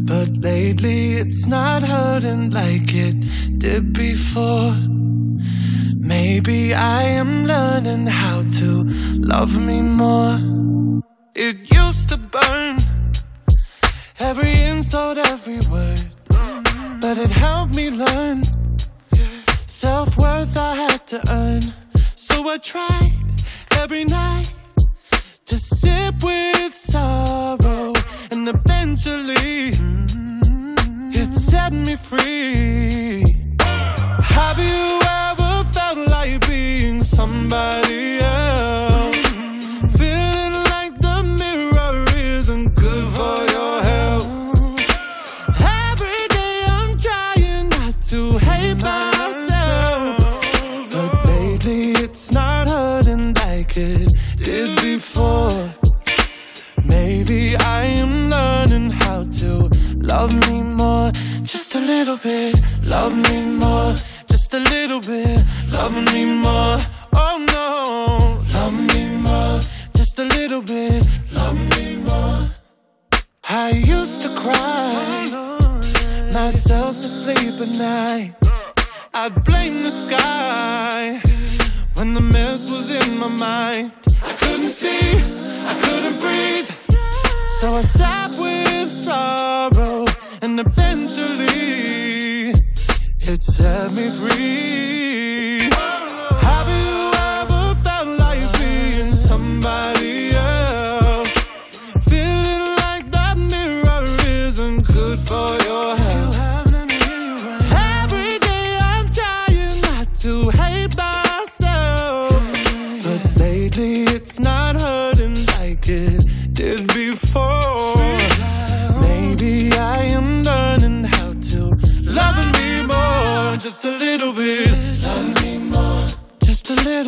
[0.03, 3.17] But lately it's not hurting like it
[3.59, 4.73] did before.
[5.97, 8.85] Maybe I am learning how to
[9.33, 10.39] love me more.
[11.35, 12.79] It used to burn
[14.21, 16.05] every insult, every word.
[17.01, 18.45] But it helped me learn
[19.67, 21.63] self worth I had to earn.
[22.15, 23.11] So I tried
[23.73, 24.55] every night
[25.91, 27.93] sip with sorrow,
[28.31, 31.11] and eventually mm-hmm.
[31.13, 33.25] it set me free.
[34.37, 34.85] Have you
[35.27, 38.80] ever felt like being somebody else?
[62.01, 63.95] Little bit, love me more.
[64.27, 65.39] Just a little bit,
[65.71, 66.79] love me more.
[67.15, 69.61] Oh no, love me more.
[69.95, 72.41] Just a little bit, love me more.
[73.51, 75.27] I used to cry
[76.33, 78.33] myself to sleep at night.
[79.13, 81.21] I'd blame the sky
[81.97, 83.93] when the mess was in my mind.
[84.25, 85.05] I couldn't see,
[85.71, 86.71] I couldn't breathe.
[87.61, 90.07] So I sat with sorrow,
[90.41, 91.90] and eventually
[93.31, 95.60] it set me free.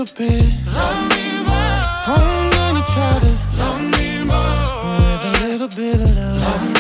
[0.03, 0.45] Little bit.
[0.67, 1.83] Love me more.
[2.07, 6.41] I'm gonna try to love me more with a little bit of love.
[6.43, 6.72] Love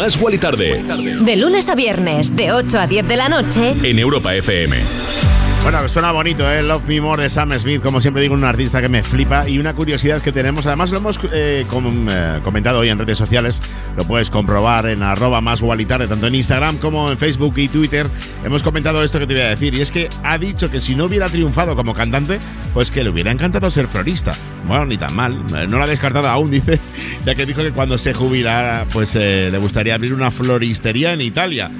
[0.00, 0.82] Más Wally Tarde.
[1.20, 3.74] De lunes a viernes, de 8 a 10 de la noche.
[3.82, 5.29] En Europa FM.
[5.62, 6.62] Bueno, suena bonito, ¿eh?
[6.62, 9.58] Love Me More de Sam Smith, como siempre digo, un artista que me flipa y
[9.58, 13.62] una curiosidad que tenemos, además lo hemos eh, com- eh, comentado hoy en redes sociales,
[13.96, 18.06] lo puedes comprobar en arroba más Walitarde, tanto en Instagram como en Facebook y Twitter.
[18.42, 20.96] Hemos comentado esto que te voy a decir, y es que ha dicho que si
[20.96, 22.40] no hubiera triunfado como cantante,
[22.72, 24.32] pues que le hubiera encantado ser florista.
[24.66, 26.80] Bueno, ni tan mal, eh, no lo ha descartado aún, dice,
[27.24, 31.20] ya que dijo que cuando se jubilara, pues eh, le gustaría abrir una floristería en
[31.20, 31.70] Italia.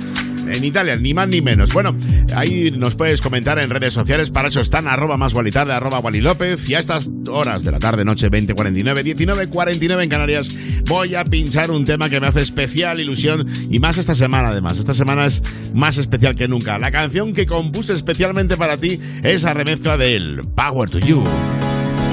[0.53, 1.73] En Italia, ni más ni menos.
[1.73, 1.95] Bueno,
[2.35, 4.31] ahí nos puedes comentar en redes sociales.
[4.31, 6.01] Para eso están arroba más Gualitarde, arroba.
[6.13, 11.71] Y a estas horas de la tarde, noche 20.49, 19.49 en Canarias, voy a pinchar
[11.71, 13.47] un tema que me hace especial ilusión.
[13.71, 14.79] Y más esta semana, además.
[14.79, 15.43] Esta semana es
[15.75, 16.79] más especial que nunca.
[16.79, 21.25] La canción que compuse especialmente para ti es la remezcla del Power to You.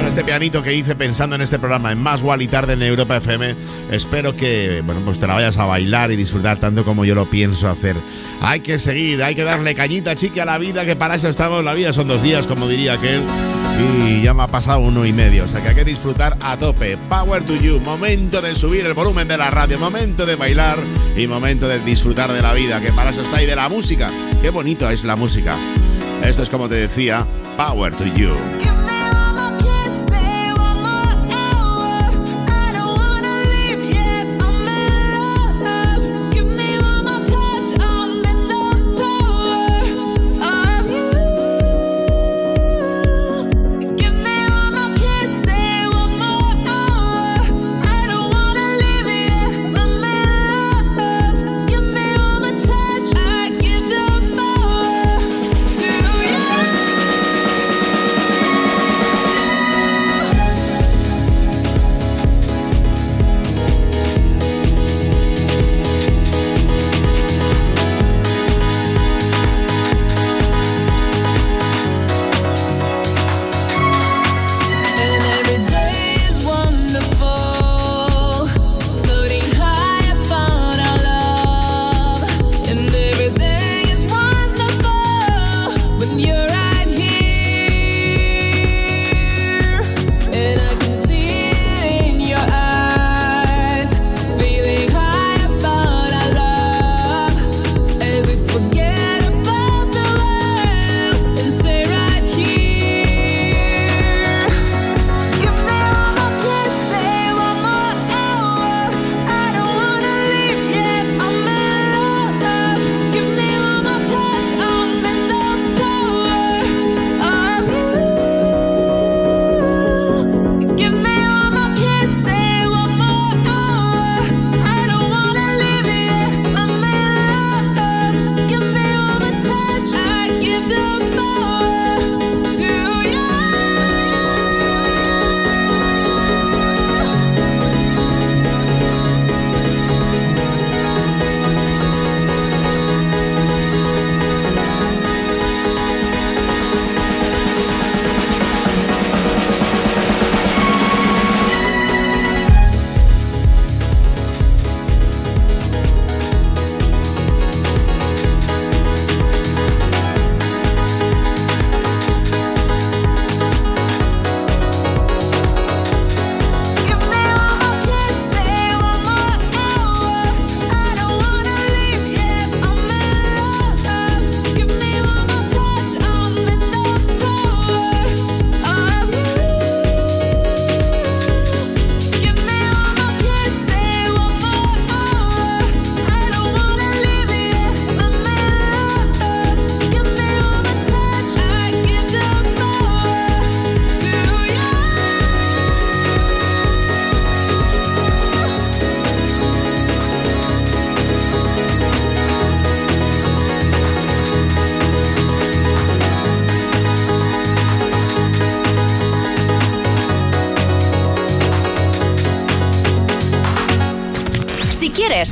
[0.08, 3.56] Este pianito que hice pensando en este programa en Más y Tarde en Europa FM,
[3.92, 7.30] espero que bueno, pues te la vayas a bailar y disfrutar tanto como yo lo
[7.30, 7.96] pienso hacer.
[8.42, 11.64] Hay que seguir, hay que darle cañita, chique, a la vida, que para eso estamos.
[11.64, 13.22] La vida son dos días, como diría aquel.
[13.80, 16.58] Y ya me ha pasado uno y medio, o sea que hay que disfrutar a
[16.58, 16.98] tope.
[17.10, 20.80] Power to you, momento de subir el volumen de la radio, momento de bailar
[21.18, 24.10] y momento de disfrutar de la vida, que para eso está y de la música.
[24.42, 25.56] Qué bonito es la música.
[26.24, 27.28] Esto es como te decía,
[27.58, 28.87] Power to you.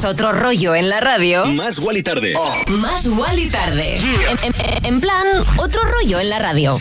[0.05, 1.45] Otro rollo en la radio.
[1.47, 2.33] Más Wally Tarde.
[2.69, 3.97] Más Wally Tarde.
[4.29, 5.25] En, en- en plan,
[5.57, 6.77] otro rollo en la radio.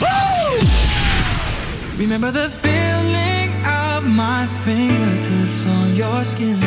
[1.98, 6.58] Remember the feeling of my fingertips on your skin.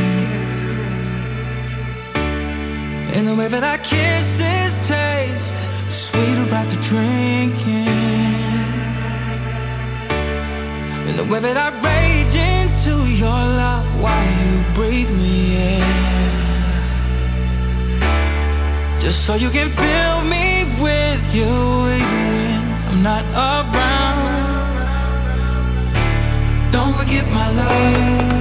[3.16, 5.56] And the way that our kisses taste
[5.90, 7.88] sweeter after drinking.
[11.08, 14.58] And the way that I rage into your love while you
[19.08, 22.04] Just so you can fill me with you when
[22.90, 24.52] I'm not around.
[26.74, 28.37] Don't forget my love.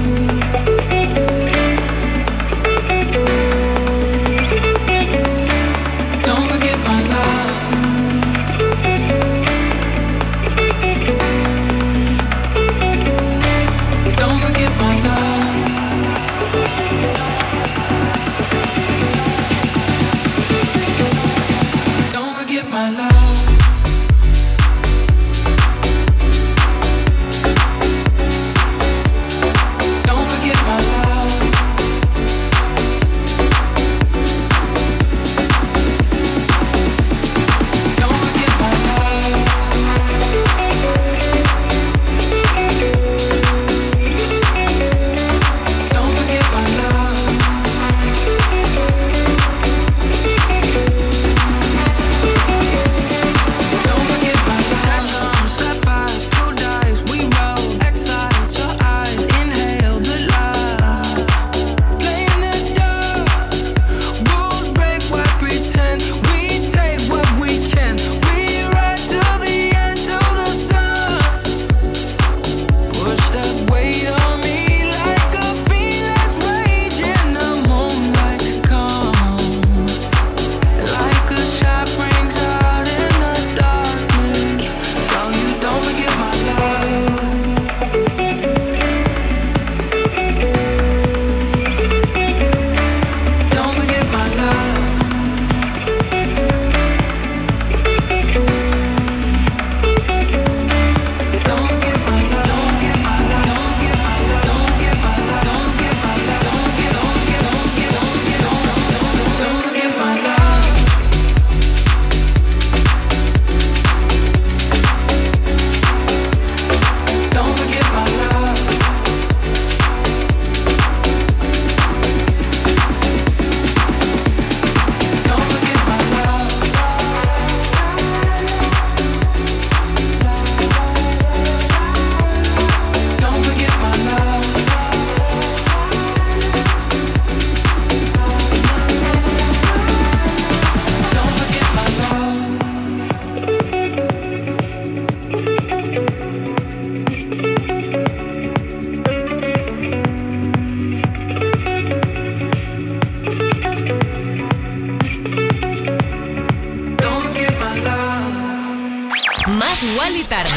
[159.47, 160.49] Más Wally tarde.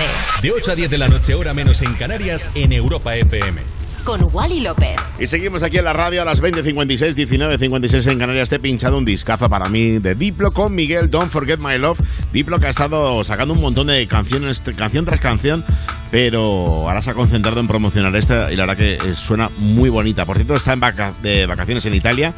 [0.43, 3.61] De 8 a 10 de la noche, hora menos en Canarias, en Europa FM.
[4.05, 4.97] Con Wally López.
[5.21, 8.49] Y seguimos aquí en la radio a las 20.56, 19.56 en Canarias.
[8.49, 12.01] Te he pinchado un discazo para mí de Diplo con Miguel, Don't Forget My Love.
[12.33, 15.63] Diplo que ha estado sacando un montón de canciones, canción tras canción,
[16.11, 19.91] pero ahora se ha concentrado en promocionar esta y la verdad que eh, suena muy
[19.91, 20.25] bonita.
[20.25, 22.33] Por cierto, está en vaca- de vacaciones en Italia.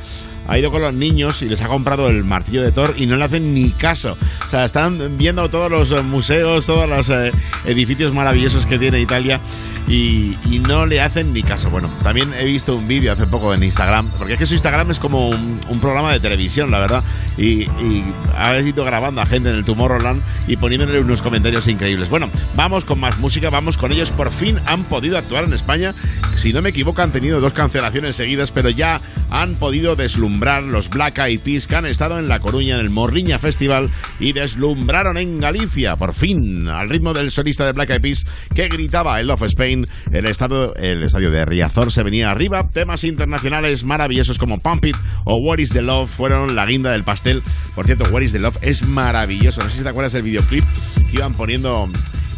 [0.48, 3.16] Ha ido con los niños y les ha comprado el martillo de Thor y no
[3.16, 4.16] le hacen ni caso.
[4.46, 7.32] O sea, están viendo todos los eh, museos, todos los eh,
[7.64, 9.40] edificios maravillosos que tiene Italia
[9.88, 11.70] y, y no le hacen ni caso.
[11.70, 14.90] Bueno, también he visto un vídeo hace poco en Instagram, porque es que su Instagram
[14.90, 17.04] es como un, un programa de televisión, la verdad.
[17.38, 18.04] Y, y
[18.36, 22.08] ha ido grabando a gente en el Tomorrowland y poniéndole unos comentarios increíbles.
[22.08, 24.10] Bueno, vamos con más música, vamos con ellos.
[24.10, 25.94] Por fin han podido actuar en España.
[26.34, 30.88] Si no me equivoco, han tenido dos cancelaciones seguidas, pero ya han podido deslumbrar los
[30.88, 35.16] Black Eyed Peas que han estado en La Coruña en el Morriña Festival y deslumbraron
[35.16, 39.28] en Galicia, por fin, al ritmo del solista de Black Eyed Peas que gritaba el
[39.28, 39.86] Love Spain.
[40.10, 42.68] El, estado, el estadio de Riazor se venía arriba.
[42.72, 47.04] Temas internacionales maravillosos como Pump It o What is the Love fueron la guinda del
[47.04, 47.42] pastel.
[47.74, 49.62] Por cierto, What is the Love es maravilloso.
[49.62, 50.64] No sé si te acuerdas del videoclip
[51.10, 51.88] que iban poniendo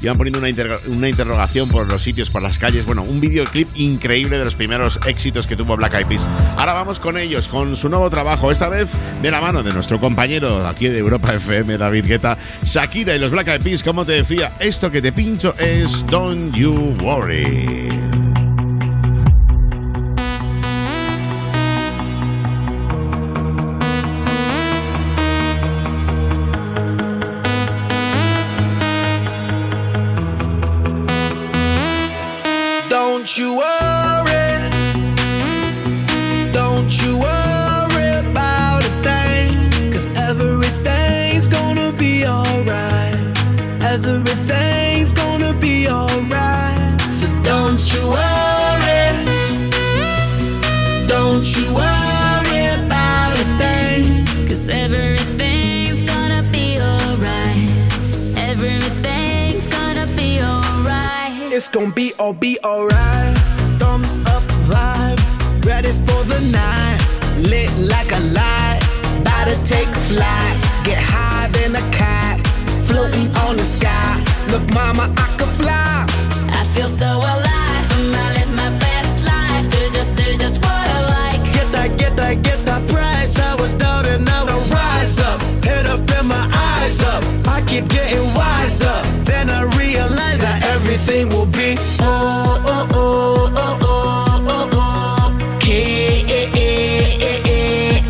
[0.05, 2.85] iban poniendo una, interro- una interrogación por los sitios, por las calles.
[2.87, 6.29] Bueno, un videoclip increíble de los primeros éxitos que tuvo Black Eyed Peas.
[6.57, 8.91] Ahora vamos con ellos, con su nuevo trabajo, esta vez
[9.23, 13.31] de la mano de nuestro compañero aquí de Europa FM, David Guetta, Shakira y los
[13.31, 13.83] Black Eyed Peas.
[13.83, 18.14] Como te decía, esto que te pincho es Don't You Worry.
[61.75, 63.37] Gon' be all be alright.
[63.81, 65.19] Thumbs up vibe,
[65.67, 67.01] ready for the night.
[67.37, 68.79] Lit like a light,
[69.21, 70.55] about to take a flight.
[70.85, 72.39] Get high than a cat,
[72.87, 74.23] floating on the sky.
[74.53, 76.07] Look, mama, I could fly.
[76.59, 77.85] I feel so alive.
[77.97, 79.69] I'm live my best life.
[79.69, 81.43] Do just, do just what I like.
[81.55, 83.37] Get that, get that, get that price.
[83.41, 85.43] I was down and now I rise up.
[85.65, 87.25] Head up and my eyes up.
[87.49, 88.34] I keep getting
[90.95, 95.57] everything will be oh oh oh oh oh oh oh.
[95.57, 96.23] Okay,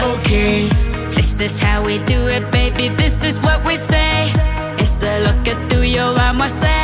[0.03, 0.69] okay.
[1.17, 2.89] This is how we do it, baby.
[2.89, 4.33] This is what we say.
[4.79, 6.84] It's a lo que tú y yo vamos a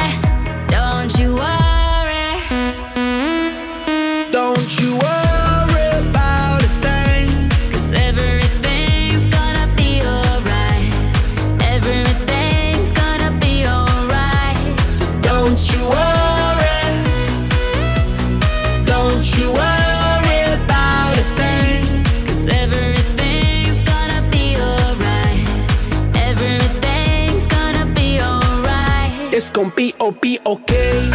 [29.69, 31.11] be oh be okay.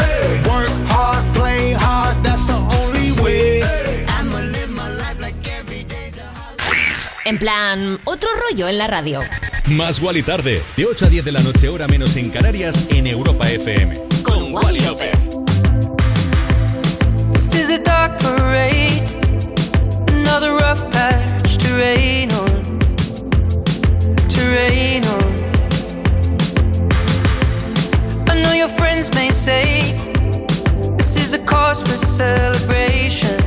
[0.48, 2.16] Work hard, play hard.
[2.24, 3.64] That's the only way.
[4.08, 6.30] I'ma live my life like every day's a
[7.26, 9.22] En plan, otro rollo en la radio.
[9.70, 13.08] Más Wally tarde, de 8 a 10 de la noche, hora menos en Canarias, en
[13.08, 14.00] Europa FM.
[14.24, 15.18] Con Wally López.
[17.34, 19.02] This is a dark parade,
[20.08, 22.80] another rough patch to rain on,
[24.30, 25.45] to rain on.
[28.68, 29.93] Your friends may say
[30.97, 33.38] this is a cause for celebration.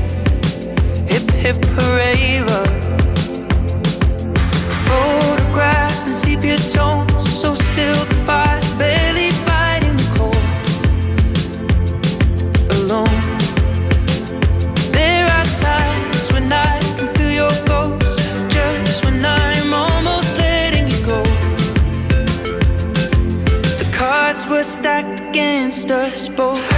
[1.09, 2.79] Hip hip hooray, love.
[4.87, 7.08] Photographs and sepia tones,
[25.29, 26.78] against us both.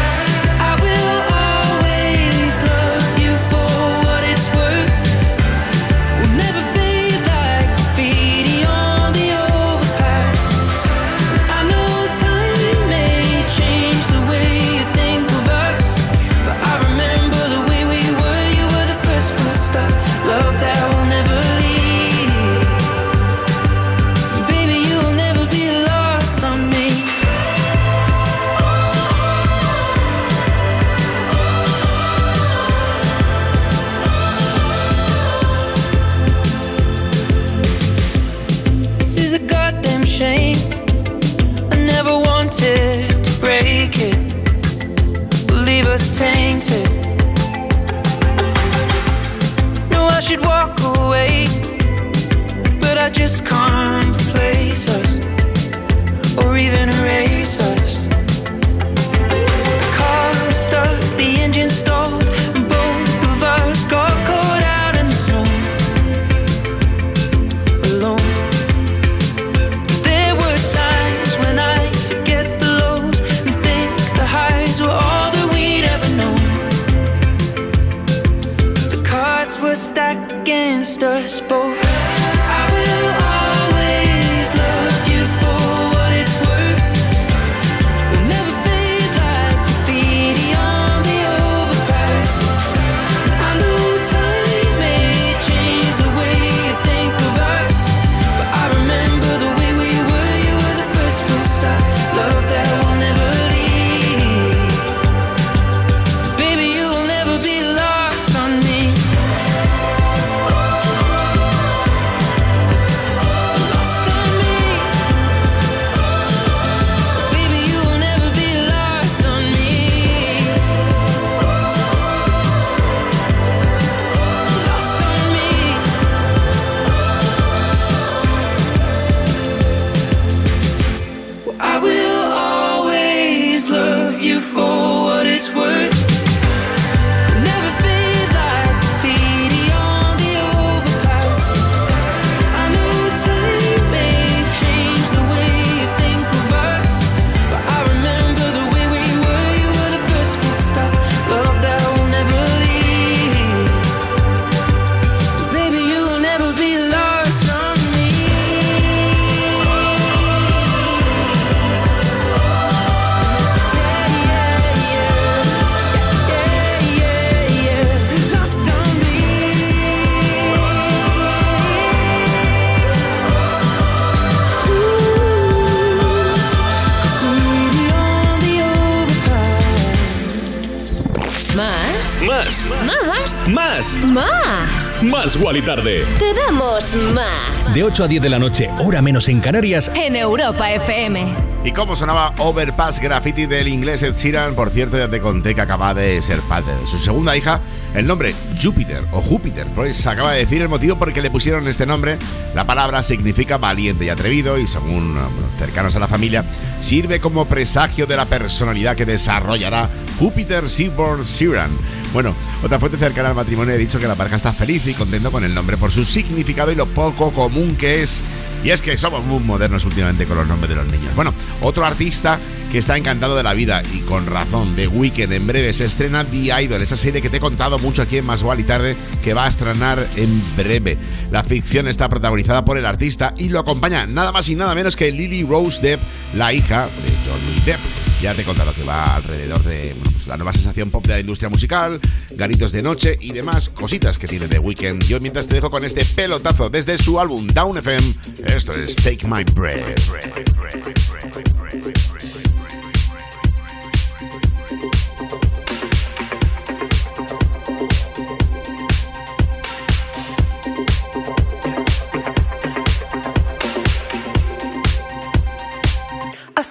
[182.41, 183.49] Más.
[183.49, 185.03] Más.
[185.03, 186.07] Más Wally tarde.
[186.19, 187.75] Te damos más.
[187.75, 189.93] De 8 a 10 de la noche, hora menos en Canarias.
[189.95, 191.51] En Europa FM.
[191.63, 194.55] ¿Y cómo sonaba Overpass Graffiti del inglés Ed Sheeran?
[194.55, 197.61] Por cierto, ya te conté que acaba de ser padre de su segunda hija.
[197.93, 201.31] El nombre Júpiter o Júpiter, pues acaba de decir el motivo por el que le
[201.31, 202.17] pusieron este nombre.
[202.55, 206.43] La palabra significa valiente y atrevido y según bueno, cercanos a la familia,
[206.79, 211.73] sirve como presagio de la personalidad que desarrollará Júpiter Seaborn Sheeran.
[212.13, 215.31] Bueno, otra fuente cercana al matrimonio ha dicho que la pareja está feliz y contento
[215.31, 218.21] con el nombre por su significado y lo poco común que es.
[218.65, 221.15] Y es que somos muy modernos últimamente con los nombres de los niños.
[221.15, 222.39] Bueno, otro artista
[222.71, 224.77] que está encantado de la vida y con razón.
[224.77, 228.03] The Weeknd en breve se estrena The Idol, esa serie que te he contado mucho
[228.03, 230.97] aquí en Más y Tarde que va a estrenar en breve.
[231.33, 234.95] La ficción está protagonizada por el artista y lo acompaña nada más y nada menos
[234.95, 236.01] que Lily Rose Depp,
[236.35, 237.81] la hija de Johnny Depp.
[238.23, 241.21] Ya te he contado que va alrededor de pues la nueva sensación pop de la
[241.21, 242.01] industria musical,
[242.31, 245.03] garitos de noche y demás cositas que tiene The Weeknd.
[245.05, 248.15] Yo mientras te dejo con este pelotazo desde su álbum Down FM,
[248.47, 249.99] esto es Take My Breath.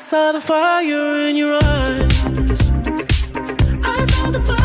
[0.09, 2.71] Saw the fire in your eyes.
[3.83, 4.58] I saw the fire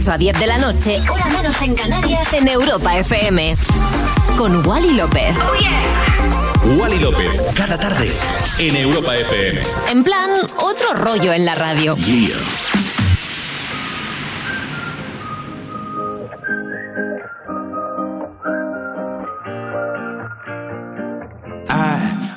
[0.00, 3.54] 8 a 10 de la noche, hora menos en Canarias, en Europa FM.
[4.38, 5.36] Con Wally López.
[5.36, 6.78] Oh, yeah.
[6.78, 8.10] Wally López, cada tarde,
[8.58, 9.60] en Europa FM.
[9.90, 11.94] En plan, otro rollo en la radio.
[11.96, 12.38] Yeah.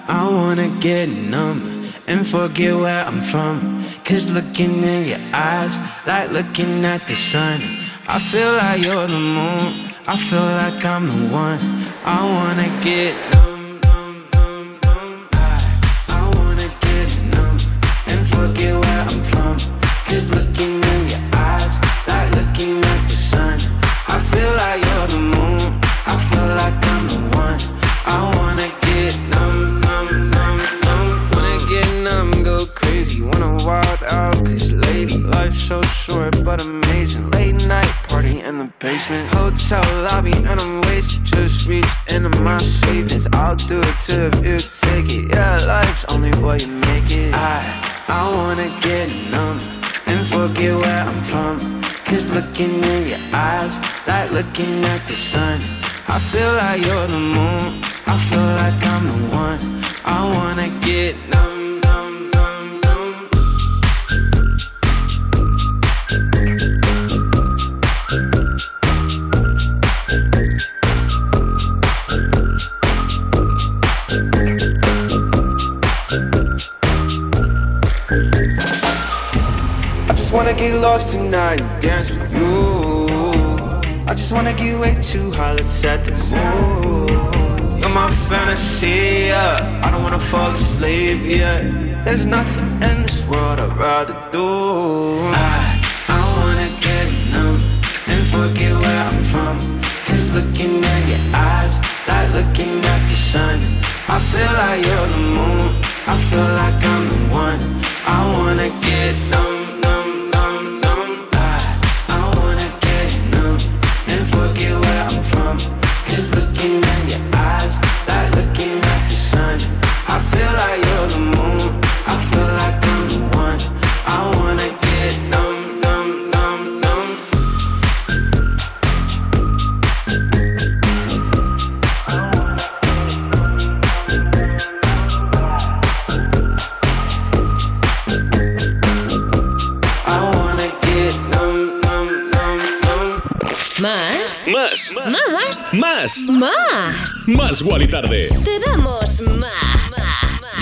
[0.06, 3.86] I wanna get numb and forget where I'm from.
[4.04, 5.80] Cause looking in your eyes.
[6.06, 7.62] like looking at the sun.
[8.08, 9.90] I feel like you're the moon.
[10.06, 11.60] I feel like I'm the one.
[12.06, 13.33] I wanna get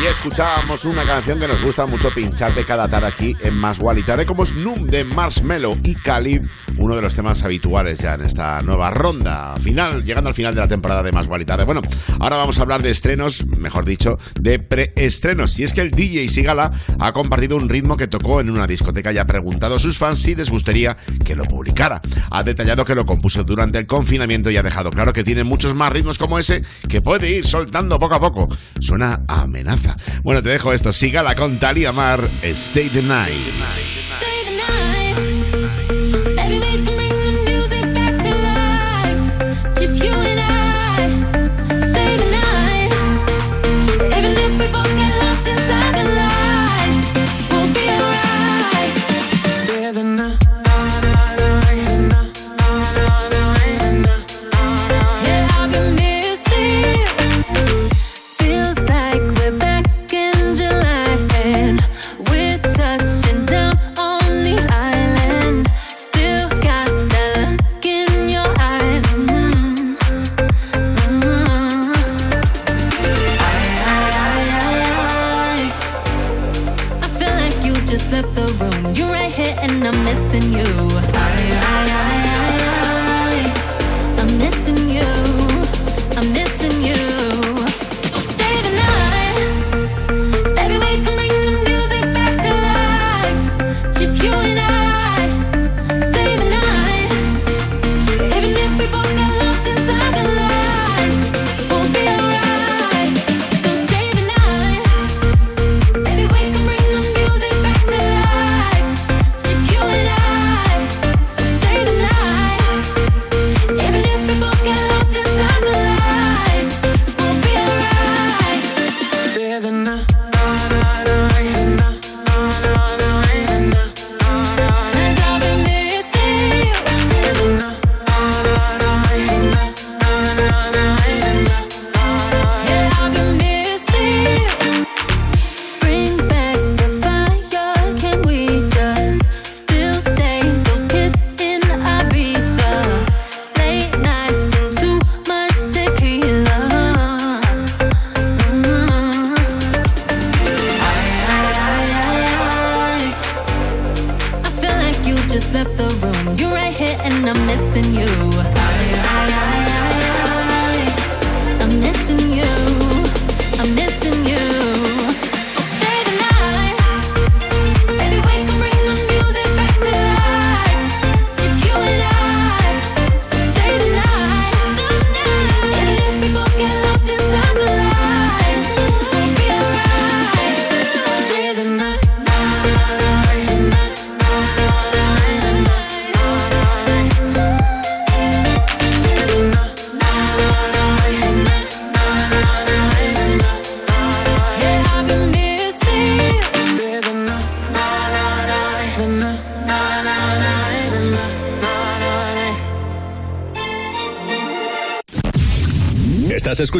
[0.02, 3.80] Y escuchábamos una canción que nos gusta mucho pinchar de cada tarde aquí en Más
[3.80, 6.50] y Tarde, como es Noom de Marshmello y Calib,
[6.80, 10.62] uno de los temas habituales ya en esta nueva ronda final, llegando al final de
[10.62, 11.66] la temporada de Más y Tarde.
[11.66, 11.82] Bueno,
[12.20, 15.60] ahora vamos a hablar de estrenos, mejor dicho, de preestrenos.
[15.60, 19.14] Y es que el DJ Sigala ha compartido un ritmo que tocó en una discoteca
[19.14, 22.02] y ha preguntado a sus fans si les gustaría que lo publicara.
[22.32, 25.76] Ha detallado que lo compuso durante el confinamiento y ha dejado claro que tiene muchos
[25.76, 28.48] más ritmos como ese que puede ir soltando poco a poco.
[28.80, 29.91] Suena amenaza.
[30.24, 30.94] Bueno, te dejo esto.
[30.94, 34.01] Sígala con Talia Mar, Stay the Night.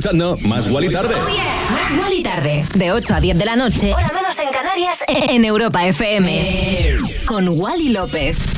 [0.02, 1.16] Escuchando Más Guali Tarde.
[1.16, 2.66] Más Guali y Tarde.
[2.74, 3.94] De 8 a 10 de la noche.
[3.94, 5.04] Hora menos en Canarias.
[5.08, 6.98] En Europa FM.
[7.28, 8.51] Con Wally López.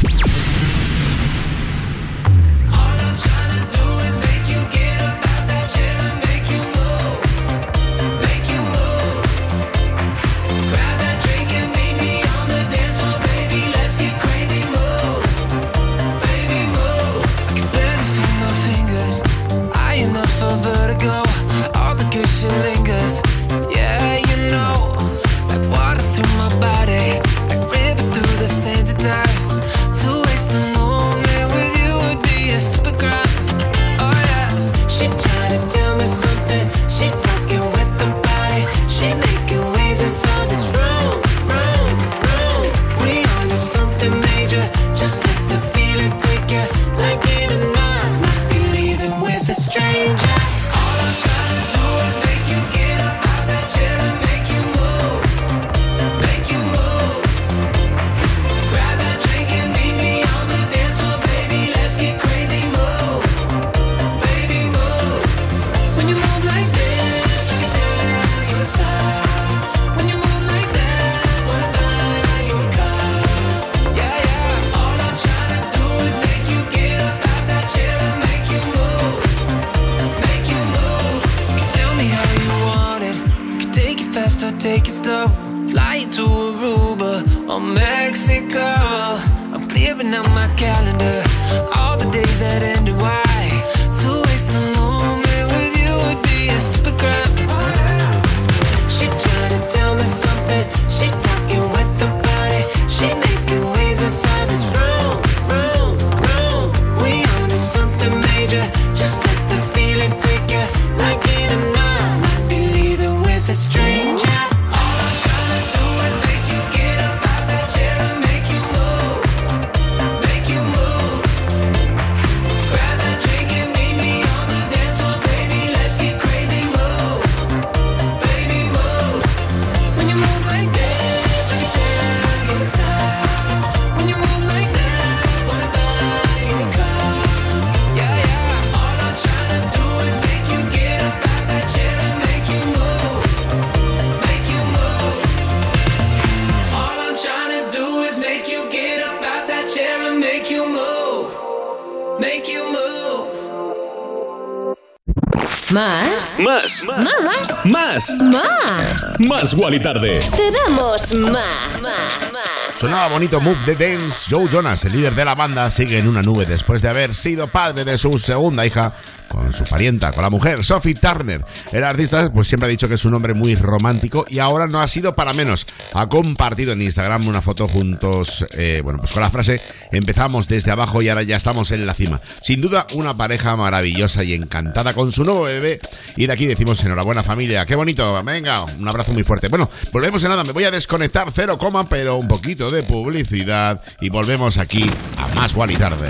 [159.44, 159.56] Más.
[159.56, 160.20] Guali Tarde.
[160.20, 161.82] Te damos más.
[161.82, 162.32] Más.
[162.32, 162.80] Más.
[162.80, 164.34] Sonaba bonito Move de Dance.
[164.34, 167.50] Joe Jonas, el líder de la banda, sigue en una nube después de haber sido
[167.50, 168.94] padre de su segunda hija
[169.34, 171.44] con su parienta, con la mujer, Sophie Turner.
[171.72, 174.80] El artista pues siempre ha dicho que es un hombre muy romántico y ahora no
[174.80, 175.66] ha sido para menos.
[175.94, 179.60] Ha compartido en Instagram una foto juntos, eh, bueno, pues con la frase
[179.92, 182.22] empezamos desde abajo y ahora ya estamos en la cima.
[182.42, 185.80] Sin duda, una pareja maravillosa y encantada con su nuevo bebé.
[186.16, 189.48] Y de aquí decimos enhorabuena familia, qué bonito, venga, un abrazo muy fuerte.
[189.48, 193.82] Bueno, volvemos en nada, me voy a desconectar cero coma, pero un poquito de publicidad
[194.02, 196.10] y volvemos aquí a más Wally Tarde.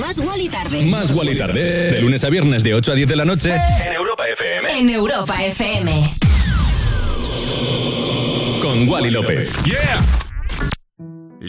[0.00, 0.82] Más Wally Tarde.
[0.84, 1.92] Más Guali Tarde.
[1.92, 3.54] De lunes a viernes de 8 a 10 de la noche.
[3.54, 4.78] En Europa FM.
[4.78, 6.10] En Europa FM.
[8.62, 9.52] Con Wally López.
[9.64, 10.17] ¡Yeah!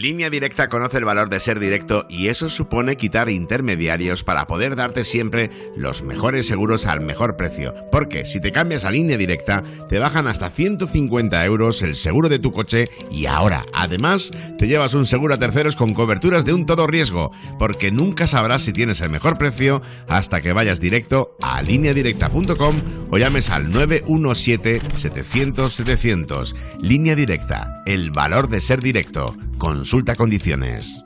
[0.00, 4.74] Línea Directa conoce el valor de ser directo y eso supone quitar intermediarios para poder
[4.74, 7.74] darte siempre los mejores seguros al mejor precio.
[7.92, 12.38] Porque si te cambias a Línea Directa, te bajan hasta 150 euros el seguro de
[12.38, 16.64] tu coche y ahora, además, te llevas un seguro a terceros con coberturas de un
[16.64, 21.60] todo riesgo, porque nunca sabrás si tienes el mejor precio hasta que vayas directo a
[21.60, 22.74] lineadirecta.com
[23.10, 26.54] o llames al 917-700-700.
[26.80, 29.36] Línea Directa, el valor de ser directo.
[29.58, 31.04] Consulta Consulta condiciones.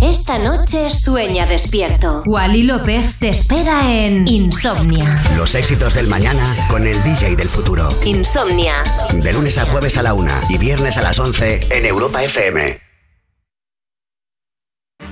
[0.00, 2.22] Esta noche sueña despierto.
[2.24, 5.16] Wally López te espera en Insomnia.
[5.36, 7.90] Los éxitos del mañana con el DJ del futuro.
[8.06, 8.82] Insomnia.
[9.12, 12.89] De lunes a jueves a la una y viernes a las 11 en Europa FM.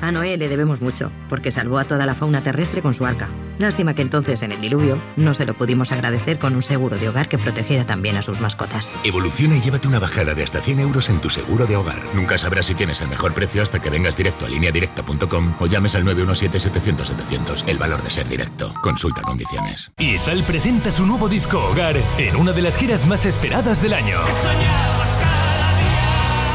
[0.01, 3.28] A Noé le debemos mucho, porque salvó a toda la fauna terrestre con su arca.
[3.59, 7.09] Lástima que entonces, en el diluvio, no se lo pudimos agradecer con un seguro de
[7.09, 8.94] hogar que protegiera también a sus mascotas.
[9.02, 12.01] Evoluciona y llévate una bajada de hasta 100 euros en tu seguro de hogar.
[12.15, 15.97] Nunca sabrás si tienes el mejor precio hasta que vengas directo a lineadirecta.com o llames
[15.97, 17.65] al 917-700-700.
[17.66, 18.73] El valor de ser directo.
[18.81, 19.90] Consulta condiciones.
[19.98, 24.19] Izal presenta su nuevo disco Hogar en una de las giras más esperadas del año.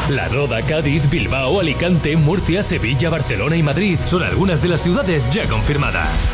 [0.09, 5.30] La Roda, Cádiz, Bilbao, Alicante, Murcia, Sevilla, Barcelona y Madrid son algunas de las ciudades
[5.31, 6.30] ya confirmadas.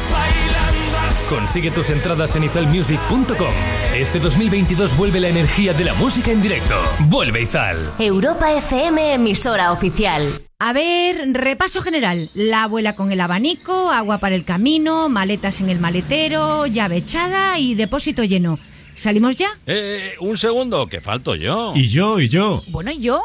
[1.30, 3.54] Consigue tus entradas en izalmusic.com.
[3.96, 6.74] Este 2022 vuelve la energía de la música en directo.
[7.02, 7.78] Vuelve Izal.
[8.00, 10.42] Europa FM, emisora oficial.
[10.58, 12.32] A ver, repaso general.
[12.34, 17.60] La abuela con el abanico, agua para el camino, maletas en el maletero, llave echada
[17.60, 18.58] y depósito lleno.
[18.96, 19.48] ¿Salimos ya?
[19.68, 21.74] Eh, un segundo, que falto yo.
[21.76, 22.64] Y yo, y yo.
[22.68, 23.22] Bueno, ¿y yo?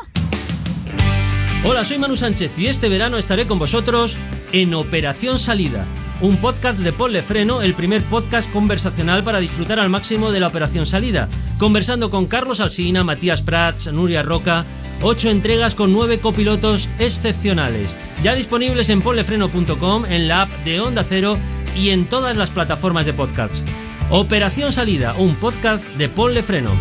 [1.67, 4.19] Hola, soy Manu Sánchez y este verano estaré con vosotros
[4.53, 5.87] en Operación Salida,
[6.21, 10.49] un podcast de Paul Freno, el primer podcast conversacional para disfrutar al máximo de la
[10.49, 11.27] Operación Salida,
[11.59, 14.67] conversando con Carlos Alsina, Matías Prats, Nuria Roca,
[15.01, 21.03] ocho entregas con nueve copilotos excepcionales, ya disponibles en ponlefreno.com, en la app de Onda
[21.03, 21.39] Cero
[21.75, 23.63] y en todas las plataformas de podcasts.
[24.11, 26.73] Operación Salida, un podcast de Paul Freno.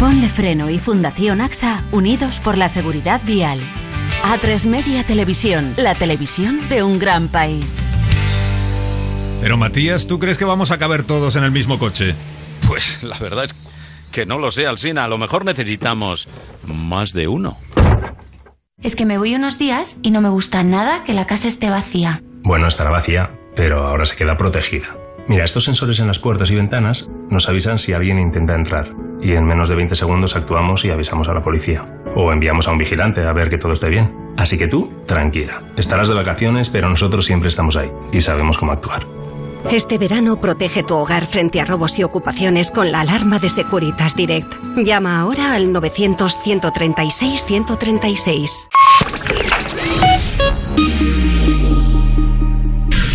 [0.00, 3.60] Ponle Freno y Fundación AXA unidos por la seguridad vial.
[4.22, 7.80] A3 Media Televisión, la televisión de un gran país.
[9.40, 12.14] Pero Matías, ¿tú crees que vamos a caber todos en el mismo coche?
[12.66, 13.54] Pues la verdad es
[14.10, 15.04] que no lo sé, Alsina.
[15.04, 16.28] A lo mejor necesitamos
[16.64, 17.56] más de uno.
[18.82, 21.70] Es que me voy unos días y no me gusta nada que la casa esté
[21.70, 22.22] vacía.
[22.42, 24.96] Bueno, estará vacía, pero ahora se queda protegida.
[25.28, 29.32] Mira, estos sensores en las puertas y ventanas nos avisan si alguien intenta entrar y
[29.32, 31.86] en menos de 20 segundos actuamos y avisamos a la policía.
[32.14, 34.10] O enviamos a un vigilante a ver que todo esté bien.
[34.36, 35.60] Así que tú, tranquila.
[35.76, 39.02] Estarás de vacaciones, pero nosotros siempre estamos ahí y sabemos cómo actuar.
[39.70, 44.16] Este verano protege tu hogar frente a robos y ocupaciones con la alarma de Securitas
[44.16, 44.50] Direct.
[44.76, 48.68] Llama ahora al 900-136-136.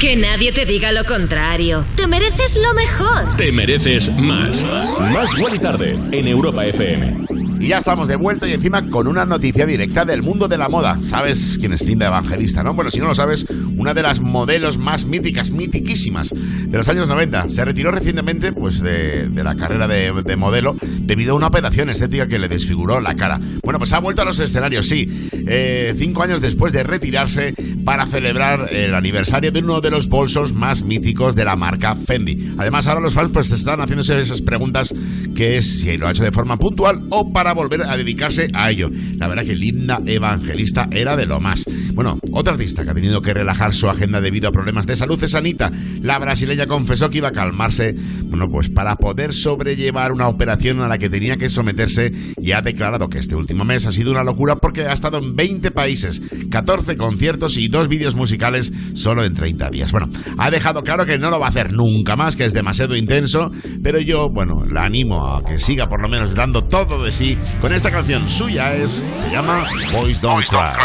[0.03, 1.85] Que nadie te diga lo contrario.
[1.95, 3.37] Te mereces lo mejor.
[3.37, 4.61] Te mereces más.
[4.99, 7.32] Más Guay Tarde en Europa FM.
[7.63, 10.67] Y ya estamos de vuelta y encima con una noticia directa del mundo de la
[10.67, 10.99] moda.
[11.07, 12.73] ¿Sabes quién es Linda Evangelista, no?
[12.73, 13.45] Bueno, si no lo sabes,
[13.77, 17.47] una de las modelos más míticas, mitiquísimas de los años 90.
[17.47, 22.27] Se retiró recientemente pues, de, la carrera de, de modelo debido a una operación estética
[22.27, 23.39] que le desfiguró la cara.
[23.63, 25.29] Bueno, pues ha vuelto a los escenarios, sí.
[25.47, 27.53] Eh, cinco años después de retirarse
[27.85, 32.55] para celebrar el aniversario de uno de los bolsos más míticos de la marca Fendi.
[32.57, 34.93] Además, ahora los fans pues están haciéndose esas preguntas
[35.33, 38.69] que es si lo ha hecho de forma puntual o para volver a dedicarse a
[38.71, 38.89] ello.
[39.17, 41.65] La verdad que Linda Evangelista era de lo más.
[41.93, 45.21] Bueno, otra artista que ha tenido que relajar su agenda debido a problemas de salud
[45.23, 45.71] es Anita.
[46.01, 50.87] La brasileña confesó que iba a calmarse, bueno, pues para poder sobrellevar una operación a
[50.87, 52.11] la que tenía que someterse
[52.41, 55.35] y ha declarado que este último mes ha sido una locura porque ha estado en
[55.35, 59.91] 20 países, 14 conciertos y dos vídeos musicales solo en 30 días.
[59.91, 62.95] Bueno, ha dejado claro que no lo va a hacer nunca más, que es demasiado
[62.95, 63.51] intenso,
[63.81, 67.32] pero yo, bueno, la animo a que siga por lo menos dando todo de sí
[67.61, 70.83] con esta canción suya es se llama Boys Don't Cry.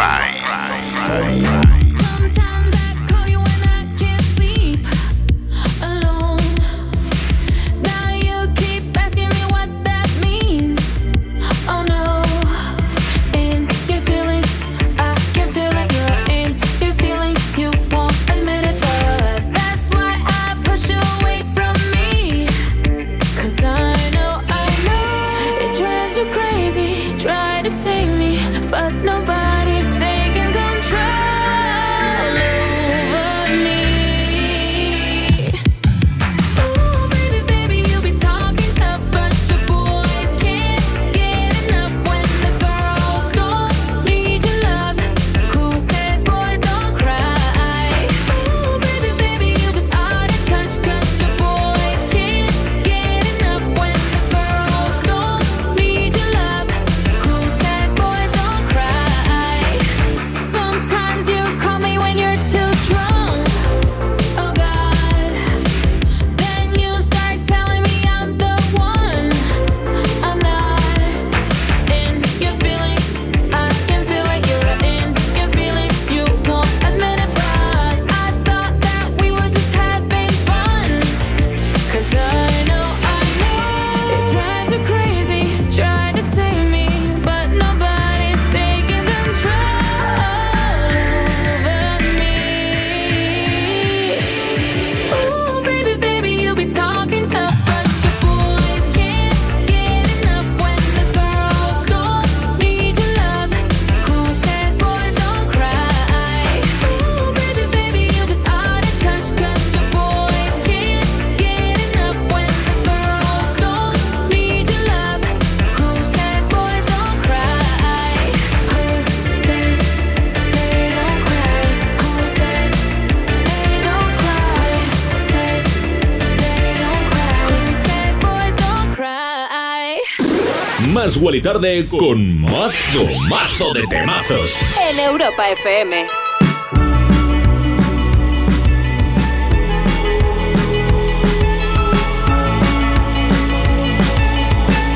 [131.21, 134.63] Wally Tarde con mazo, mazo de temazos.
[134.91, 136.07] En Europa FM.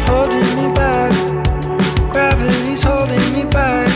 [0.07, 1.13] holding me back.
[2.11, 3.92] Gravity's holding me back.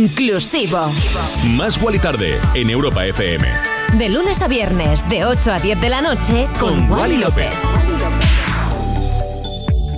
[0.00, 0.90] Inclusivo.
[1.44, 3.46] Más Wally Tarde en Europa FM.
[3.98, 7.54] De lunes a viernes, de 8 a 10 de la noche, con, Wally López.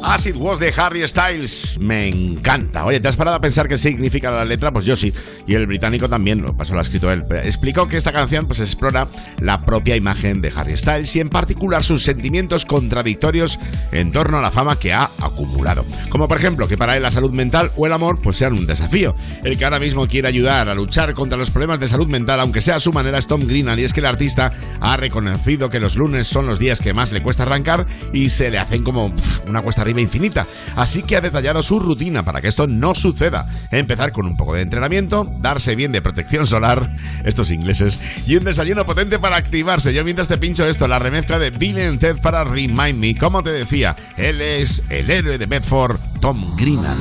[0.02, 1.78] As It Was de Harry Styles.
[1.80, 2.84] Me encanta.
[2.84, 4.72] Oye, ¿te has parado a pensar qué significa la letra?
[4.72, 5.12] Pues yo sí.
[5.46, 7.22] Y el británico también, lo pasó lo ha escrito él.
[7.44, 9.06] Explicó que esta canción pues explora
[9.42, 13.58] la propia imagen de Harry Styles y en particular sus sentimientos contradictorios
[13.90, 15.84] en torno a la fama que ha acumulado.
[16.08, 18.66] Como por ejemplo que para él la salud mental o el amor pues sean un
[18.66, 19.14] desafío.
[19.44, 22.60] El que ahora mismo quiere ayudar a luchar contra los problemas de salud mental, aunque
[22.60, 23.78] sea a su manera, es Tom Greenan.
[23.78, 27.12] Y es que el artista ha reconocido que los lunes son los días que más
[27.12, 30.46] le cuesta arrancar y se le hacen como pf, una cuesta arriba infinita.
[30.76, 33.46] Así que ha detallado su rutina para que esto no suceda.
[33.70, 36.94] Empezar con un poco de entrenamiento, darse bien de protección solar,
[37.24, 39.92] estos ingleses, y un desayuno potente para activarse.
[39.94, 43.16] Yo mientras te pincho esto, la remezcla de Bill and Ted para Remind Me.
[43.16, 46.96] Como te decía, él es el héroe de Bedford, Tom Greenan.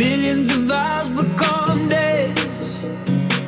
[0.00, 2.84] Millions of hours become days.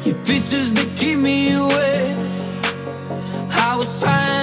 [0.05, 2.12] Your pictures that keep me awake.
[3.83, 4.42] Was trying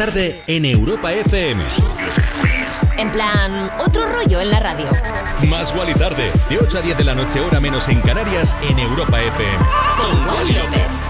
[0.00, 1.62] tarde en Europa FM.
[2.96, 4.90] En plan, otro rollo en la radio.
[5.46, 8.78] Más Wally tarde, de 8 a 10 de la noche, hora menos en Canarias, en
[8.78, 9.66] Europa FM.
[9.98, 11.09] Con Wally López.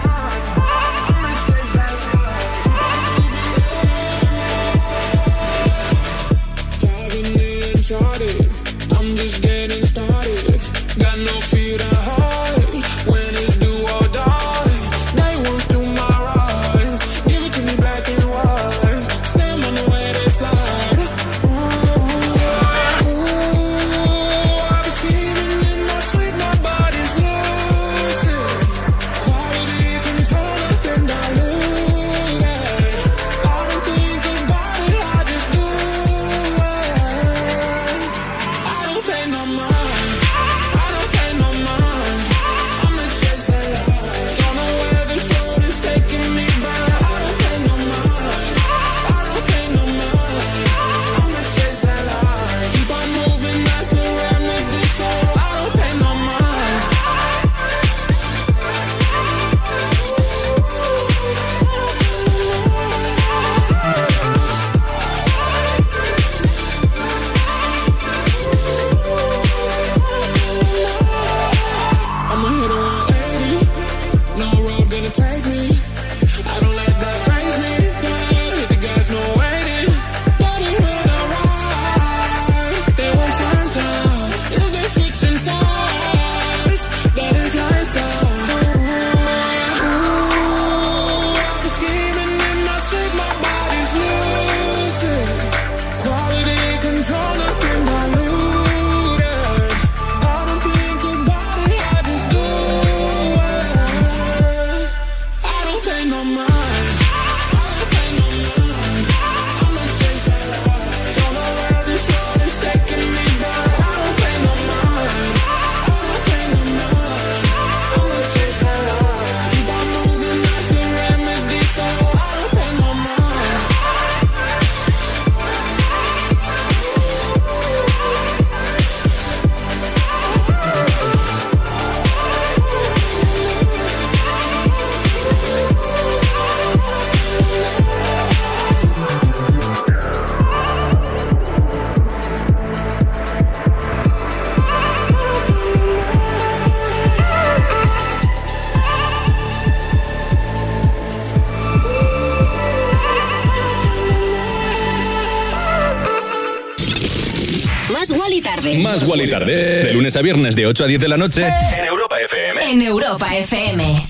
[160.20, 162.70] A viernes de 8 a 10 de la noche en Europa FM.
[162.70, 164.02] En Europa FM.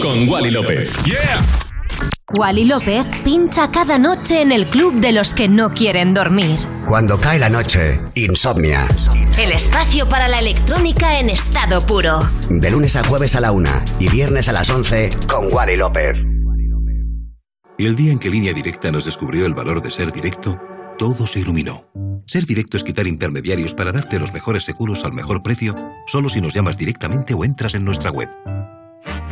[0.00, 0.90] Con Wally López.
[1.04, 1.38] Yeah.
[2.32, 6.58] Wally López pincha cada noche en el club de los que no quieren dormir.
[6.86, 8.88] Cuando cae la noche, insomnia.
[9.38, 12.20] El espacio para la electrónica en estado puro.
[12.48, 16.24] De lunes a jueves a la una y viernes a las 11 con Wally López.
[17.76, 20.58] Y el día en que Línea Directa nos descubrió el valor de ser directo,
[20.96, 21.84] todo se iluminó.
[22.28, 25.74] Ser directo es quitar intermediarios para darte los mejores seguros al mejor precio,
[26.06, 28.28] solo si nos llamas directamente o entras en nuestra web.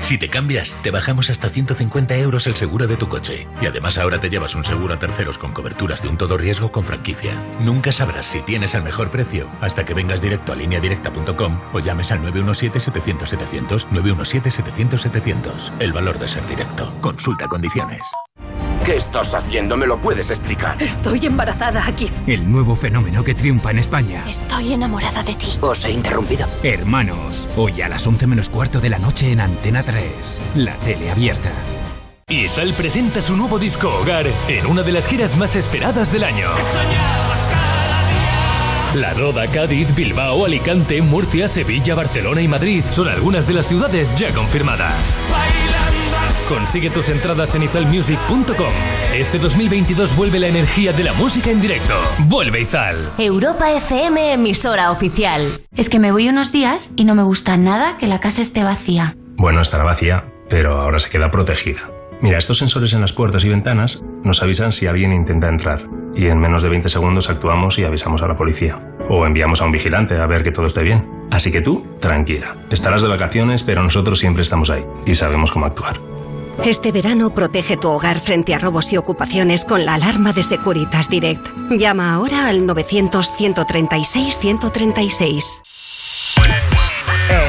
[0.01, 3.47] Si te cambias, te bajamos hasta 150 euros el seguro de tu coche.
[3.61, 6.73] Y además ahora te llevas un seguro a terceros con coberturas de un todo riesgo
[6.73, 7.35] con franquicia.
[7.61, 12.13] Nunca sabrás si tienes el mejor precio hasta que vengas directo a lineadirecta.com o llames
[12.13, 15.73] al 917-700-700, 917-700-700.
[15.81, 16.95] El valor de ser directo.
[17.03, 18.01] Consulta condiciones.
[18.87, 19.77] ¿Qué estás haciendo?
[19.77, 20.81] ¿Me lo puedes explicar?
[20.81, 22.09] Estoy embarazada, aquí.
[22.29, 24.23] El nuevo fenómeno que triunfa en España.
[24.29, 25.49] Estoy enamorada de ti.
[25.61, 26.47] Os he interrumpido.
[26.63, 30.05] Hermanos, hoy a las 11 menos cuarto de la noche en Antena 3.
[30.55, 31.51] La tele abierta.
[32.29, 36.47] Izal presenta su nuevo disco Hogar en una de las giras más esperadas del año.
[38.95, 44.15] La Roda, Cádiz, Bilbao, Alicante, Murcia, Sevilla, Barcelona y Madrid son algunas de las ciudades
[44.15, 45.17] ya confirmadas.
[46.49, 48.73] Consigue tus entradas en izalmusic.com.
[49.13, 51.95] Este 2022 vuelve la energía de la música en directo.
[52.29, 52.97] Vuelve Izal.
[53.19, 55.61] Europa FM, emisora oficial.
[55.77, 58.63] Es que me voy unos días y no me gusta nada que la casa esté
[58.63, 59.17] vacía.
[59.37, 61.91] Bueno, estará vacía, pero ahora se queda protegida.
[62.21, 65.83] Mira, estos sensores en las puertas y ventanas nos avisan si alguien intenta entrar.
[66.15, 68.79] Y en menos de 20 segundos actuamos y avisamos a la policía.
[69.09, 71.05] O enviamos a un vigilante a ver que todo esté bien.
[71.31, 72.55] Así que tú, tranquila.
[72.71, 74.85] Estarás de vacaciones, pero nosotros siempre estamos ahí.
[75.07, 75.97] Y sabemos cómo actuar.
[76.65, 81.09] Este verano protege tu hogar frente a robos y ocupaciones con la alarma de Securitas
[81.09, 81.47] Direct.
[81.71, 85.63] Llama ahora al 900-136-136.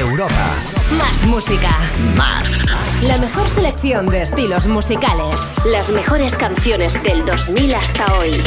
[0.00, 0.54] Europa.
[0.96, 1.76] Más música.
[2.16, 2.64] Más.
[3.02, 5.40] La mejor selección de estilos musicales.
[5.66, 8.42] Las mejores canciones del 2000 hasta hoy.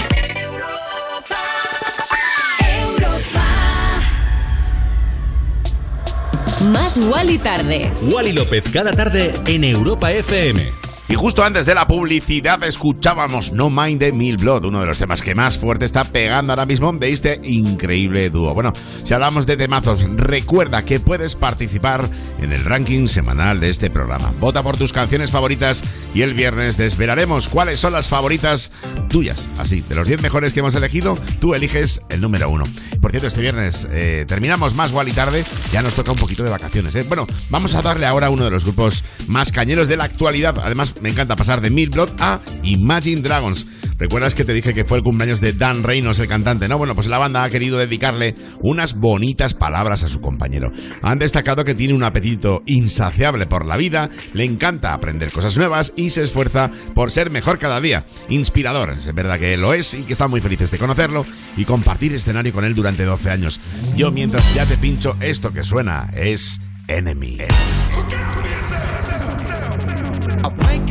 [6.70, 7.92] Más Wally tarde.
[8.02, 10.91] Wally López cada tarde en Europa FM.
[11.10, 14.98] Y justo antes de la publicidad escuchábamos No Mind the Mil Blood, uno de los
[14.98, 18.54] temas que más fuerte está pegando ahora mismo de este increíble dúo.
[18.54, 18.72] Bueno,
[19.04, 22.10] si hablamos de temazos, recuerda que puedes participar
[22.40, 24.34] en el ranking semanal de este programa.
[24.40, 25.84] Vota por tus canciones favoritas
[26.14, 28.72] y el viernes desvelaremos cuáles son las favoritas
[29.10, 29.48] tuyas.
[29.58, 32.64] Así, de los 10 mejores que hemos elegido, tú eliges el número uno.
[33.02, 36.44] Por cierto, este viernes eh, terminamos más igual y tarde, ya nos toca un poquito
[36.44, 36.96] de vacaciones.
[36.96, 37.04] ¿eh?
[37.08, 40.56] Bueno, vamos a darle ahora a uno de los grupos más cañeros de la actualidad.
[40.64, 43.68] Además, me encanta pasar de Milblood a Imagine Dragons.
[44.02, 46.68] ¿Recuerdas que te dije que fue el cumpleaños de Dan Reynolds, el cantante?
[46.68, 50.72] No, bueno, pues la banda ha querido dedicarle unas bonitas palabras a su compañero.
[51.04, 55.94] Han destacado que tiene un apetito insaciable por la vida, le encanta aprender cosas nuevas
[55.96, 58.04] y se esfuerza por ser mejor cada día.
[58.30, 61.24] Inspirador, es verdad que lo es y que están muy felices de conocerlo
[61.56, 63.60] y compartir escenario con él durante 12 años.
[63.96, 67.38] Yo mientras ya te pincho esto que suena es Enemy.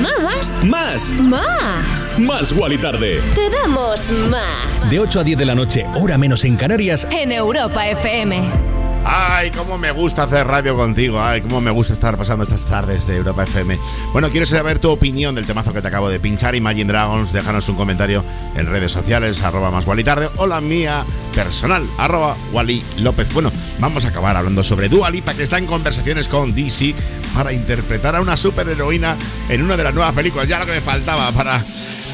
[0.00, 0.64] Más.
[0.64, 1.14] Más.
[1.20, 2.18] Más.
[2.18, 2.52] Más.
[2.52, 3.20] Wally tarde.
[3.34, 4.90] Te damos más.
[4.90, 7.06] De 8 a 10 de la noche, hora menos en Canarias.
[7.10, 8.71] En Europa FM.
[9.04, 11.20] Ay, cómo me gusta hacer radio contigo.
[11.20, 13.78] Ay, cómo me gusta estar pasando estas tardes de Europa FM.
[14.12, 16.54] Bueno, quiero saber tu opinión del temazo que te acabo de pinchar.
[16.54, 18.24] Imagine Dragons, déjanos un comentario
[18.54, 21.04] en redes sociales, arroba más Wally tarde, o la mía
[21.34, 23.32] personal, arroba Wally López.
[23.32, 23.50] Bueno,
[23.80, 26.94] vamos a acabar hablando sobre Dua Lipa, que está en conversaciones con DC
[27.34, 29.16] para interpretar a una superheroína
[29.48, 30.46] en una de las nuevas películas.
[30.46, 31.60] Ya lo que me faltaba para...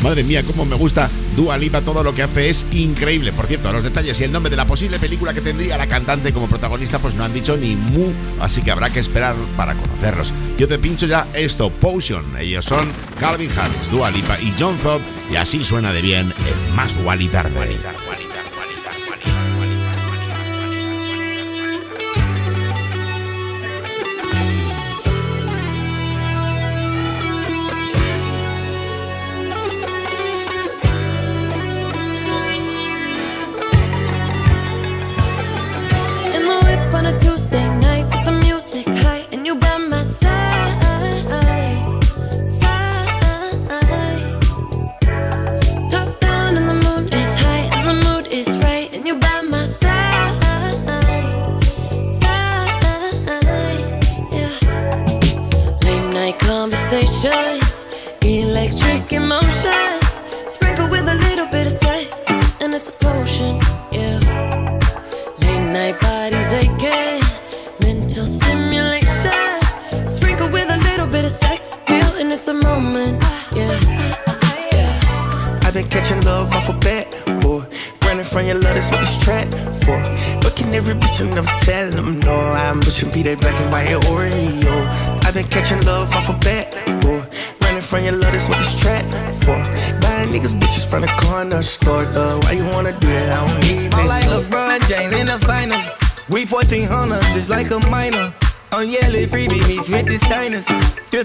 [0.03, 3.33] Madre mía, cómo me gusta Dua Lipa, todo lo que hace es increíble.
[3.33, 6.33] Por cierto, los detalles y el nombre de la posible película que tendría la cantante
[6.33, 8.11] como protagonista, pues no han dicho ni mu,
[8.41, 10.33] así que habrá que esperar para conocerlos.
[10.57, 12.25] Yo te pincho ya esto, Potion.
[12.39, 12.89] Ellos son
[13.19, 17.29] Calvin Harris, Dua Lipa y John Thorpe, y así suena de bien el más Wally
[17.29, 17.51] tarde.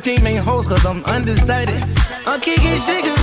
[0.03, 1.81] 15 ain't hoes, cause I'm undecided.
[2.27, 3.22] I'm kicking shigarati,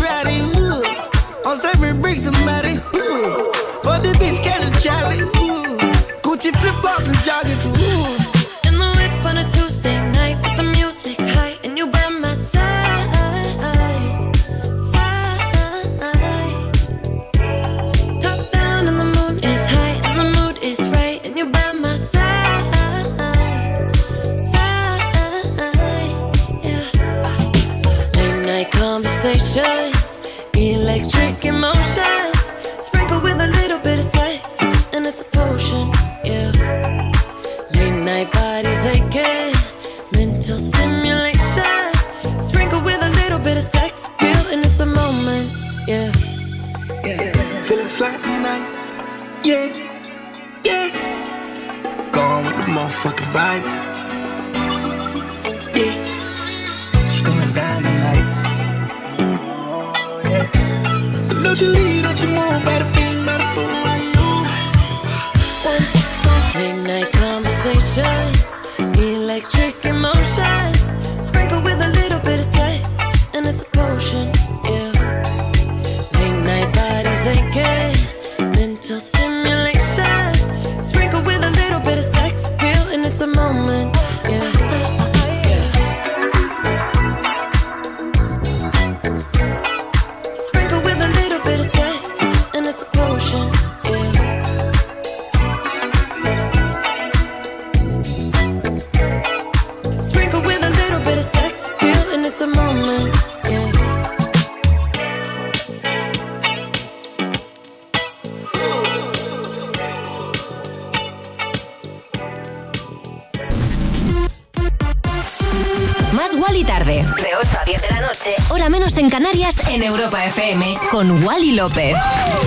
[121.70, 121.96] López.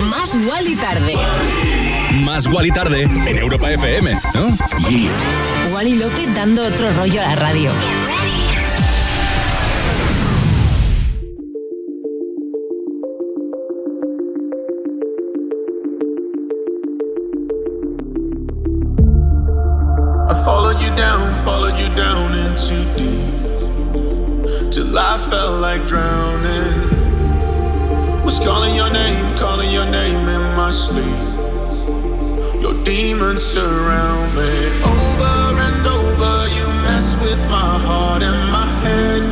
[0.09, 1.15] Más Wally tarde.
[2.25, 4.57] Más Wally tarde en Europa FM, ¿no?
[5.73, 7.71] Wally López dando otro rollo a la radio.
[20.29, 24.71] I followed you down, followed you down into deep.
[24.71, 26.92] Till I felt like drowning.
[28.23, 31.05] Was calling your name, calling your name in my sleep.
[32.61, 34.53] Your demons surround me.
[34.93, 39.23] Over and over, you mess with my heart and my head.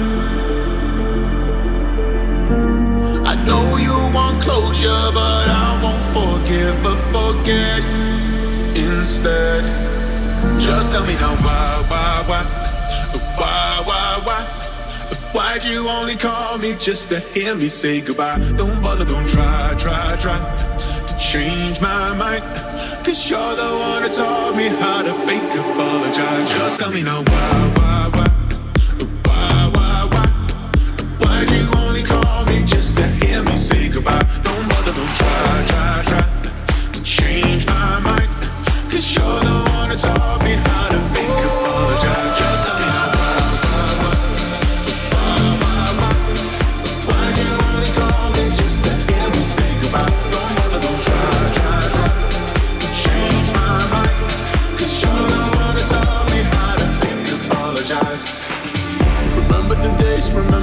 [3.26, 7.82] I know you want closure, but I won't forgive, but forget
[8.76, 9.64] instead.
[10.60, 12.61] Just tell me now why, why, why?
[15.34, 18.40] Why'd you only call me just to hear me say goodbye?
[18.58, 20.40] Don't bother, don't try, try, try
[21.08, 22.44] to change my mind.
[23.06, 26.52] Cause you're the one that taught me how to fake apologize.
[26.52, 28.28] Just tell me now why, why, why?
[29.24, 30.28] Why, why, why?
[31.20, 34.28] Why'd you only call me just to hear me say goodbye?
[34.44, 38.30] Don't bother, don't try, try, try to change my mind.
[38.92, 42.51] Cause you're the one that taught me how to fake apologize.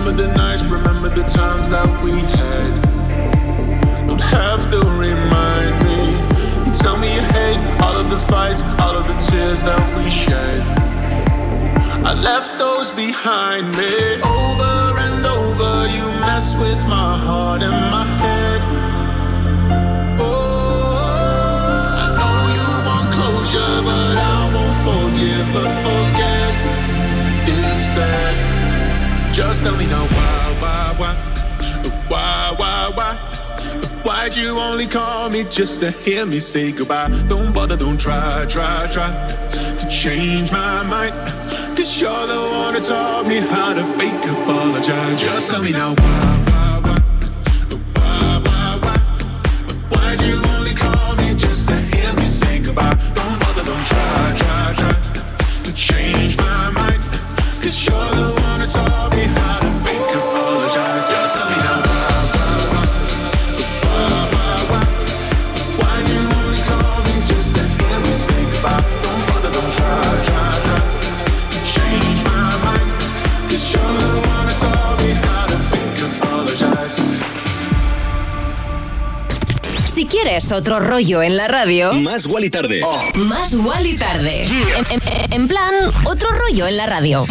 [0.09, 2.73] Remember the nights, remember the times that we had.
[4.07, 6.01] Don't have to remind me.
[6.65, 10.09] You tell me you hate all of the fights, all of the tears that we
[10.09, 10.63] shed.
[12.07, 13.95] I left those behind me.
[14.25, 18.61] Over and over, you mess with my heart and my head.
[20.21, 20.97] Oh,
[22.05, 26.53] I know you want closure, but I won't forgive, but forget
[27.47, 28.48] instead.
[29.39, 31.15] Just tell me now why, why, why,
[32.09, 33.15] why, why, why.
[34.03, 37.09] Why'd you only call me just to hear me say goodbye?
[37.29, 39.13] Don't bother, don't try, try, try
[39.79, 41.15] to change my mind.
[41.77, 45.23] Cause you're the one who taught me how to fake apologize.
[45.23, 46.35] Just tell me now why.
[53.15, 57.03] Don't bother, don't try, try, try to change my mind.
[57.63, 58.28] Cause you're the
[80.53, 81.95] Otro rollo en la radio?
[81.95, 82.83] Más Wally Tarde.
[82.85, 83.03] Oh.
[83.17, 84.47] Más y Tarde.
[85.31, 85.75] En, plan,
[86.05, 87.25] otro rollo en la radio.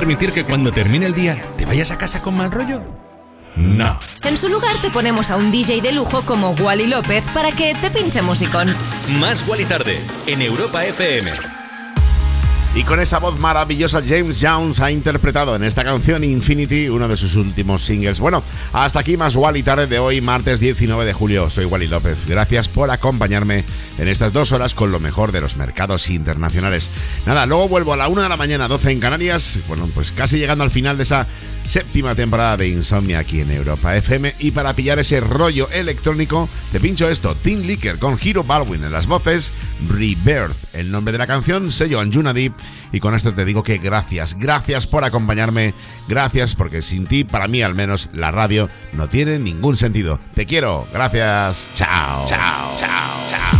[0.00, 2.80] permitir que cuando termine el día te vayas a casa con mal rollo?
[3.54, 3.98] No.
[4.24, 7.74] En su lugar te ponemos a un DJ de lujo como Wally López para que
[7.74, 8.74] te pinche musicón.
[9.20, 11.30] Más Wally tarde en Europa FM.
[12.72, 17.16] Y con esa voz maravillosa, James Jones ha interpretado en esta canción Infinity, uno de
[17.16, 18.20] sus últimos singles.
[18.20, 21.50] Bueno, hasta aquí más Wally tarde de hoy, martes 19 de julio.
[21.50, 22.26] Soy Wally López.
[22.26, 23.64] Gracias por acompañarme
[24.00, 26.88] en estas dos horas con lo mejor de los mercados internacionales.
[27.26, 29.58] Nada, luego vuelvo a la una de la mañana, 12 en Canarias.
[29.68, 31.26] Bueno, pues casi llegando al final de esa
[31.64, 34.34] séptima temporada de Insomnia aquí en Europa FM.
[34.38, 38.92] Y para pillar ese rollo electrónico, te pincho esto: Team Licker con Hero Baldwin en
[38.92, 39.52] las voces,
[39.88, 42.54] Rebirth, el nombre de la canción, sello Anjuna Deep.
[42.92, 45.74] Y con esto te digo que gracias, gracias por acompañarme,
[46.08, 50.18] gracias porque sin ti, para mí al menos, la radio no tiene ningún sentido.
[50.34, 53.59] Te quiero, gracias, chao, chao, chao, chao,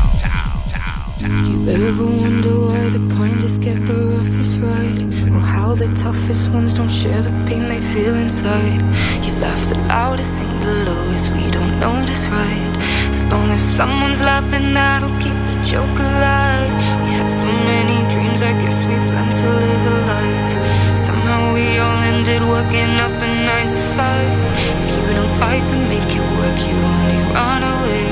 [1.90, 5.02] ever wonder why the kindest get the roughest ride?
[5.34, 8.80] Or how the toughest ones don't share the pain they feel inside?
[9.24, 12.74] You laugh the loudest, sing the lowest, we don't know notice, right?
[13.14, 16.72] As long as someone's laughing, that'll keep the joke alive.
[17.02, 20.52] We had so many dreams, I guess we planned to live a life.
[20.96, 24.42] Somehow we all ended working up a nine to five.
[24.80, 28.06] If you don't fight to make it work, you only run away.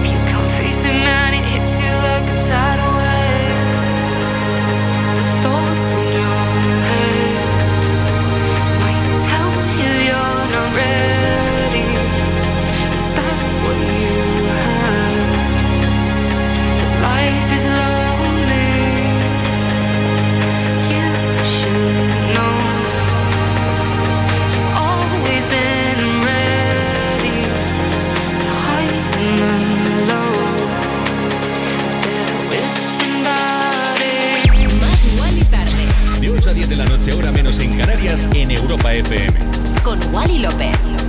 [0.00, 1.31] If you can't face it, man,
[38.02, 39.32] Canarias, en Europa FM.
[39.84, 41.01] Con Wally López.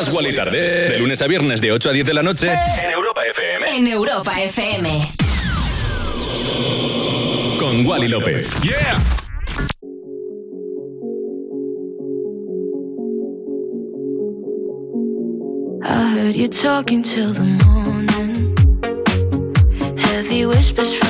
[0.00, 0.88] Más Wally tarde.
[0.88, 3.76] De lunes a viernes, de 8 a 10 de la noche, en Europa FM.
[3.76, 5.08] En Europa FM.
[7.58, 8.48] Con Wally López.
[8.62, 8.98] ¡Yeah!
[15.82, 18.56] I heard you talking till the morning.
[19.98, 21.09] Heavy whispers from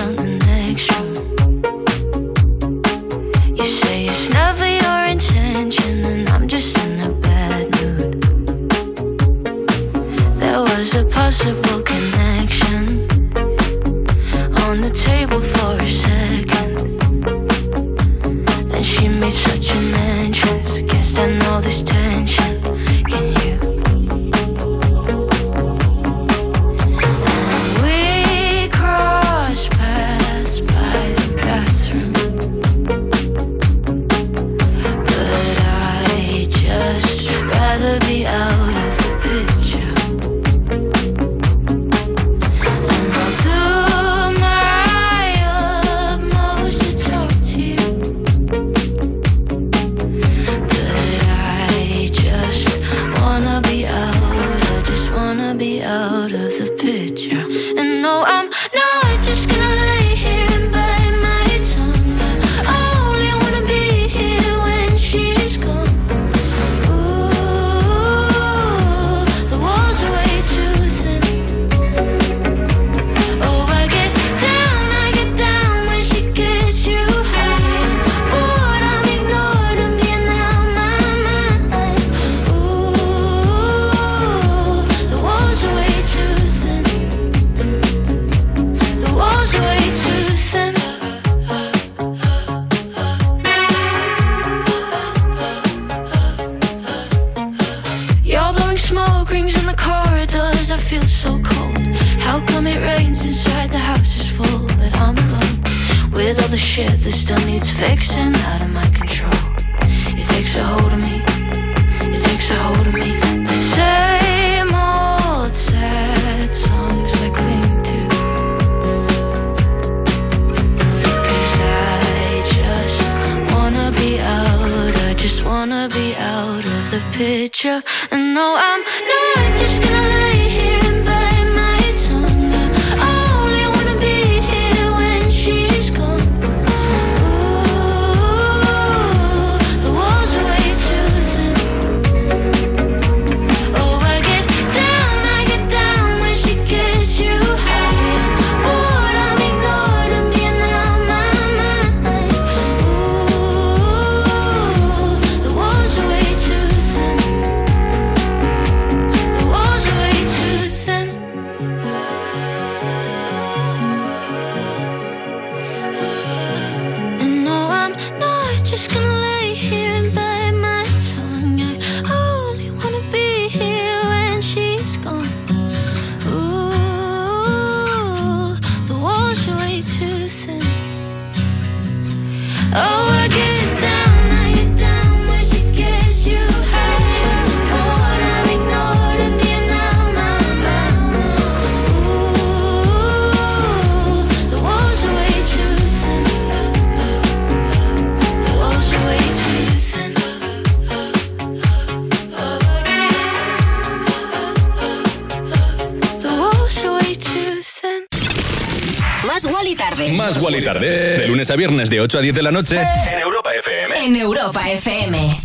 [211.51, 214.07] a viernes de 8 a 10 de la noche en Europa FM.
[214.07, 215.37] En Europa FM.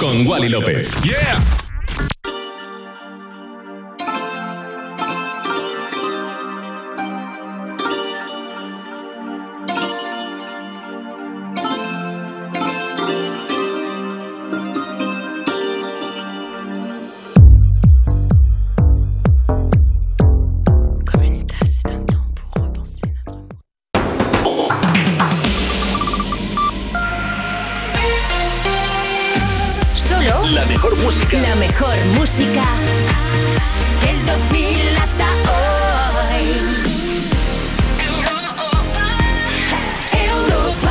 [0.00, 0.90] Con Wally López.
[1.02, 1.51] Yeah.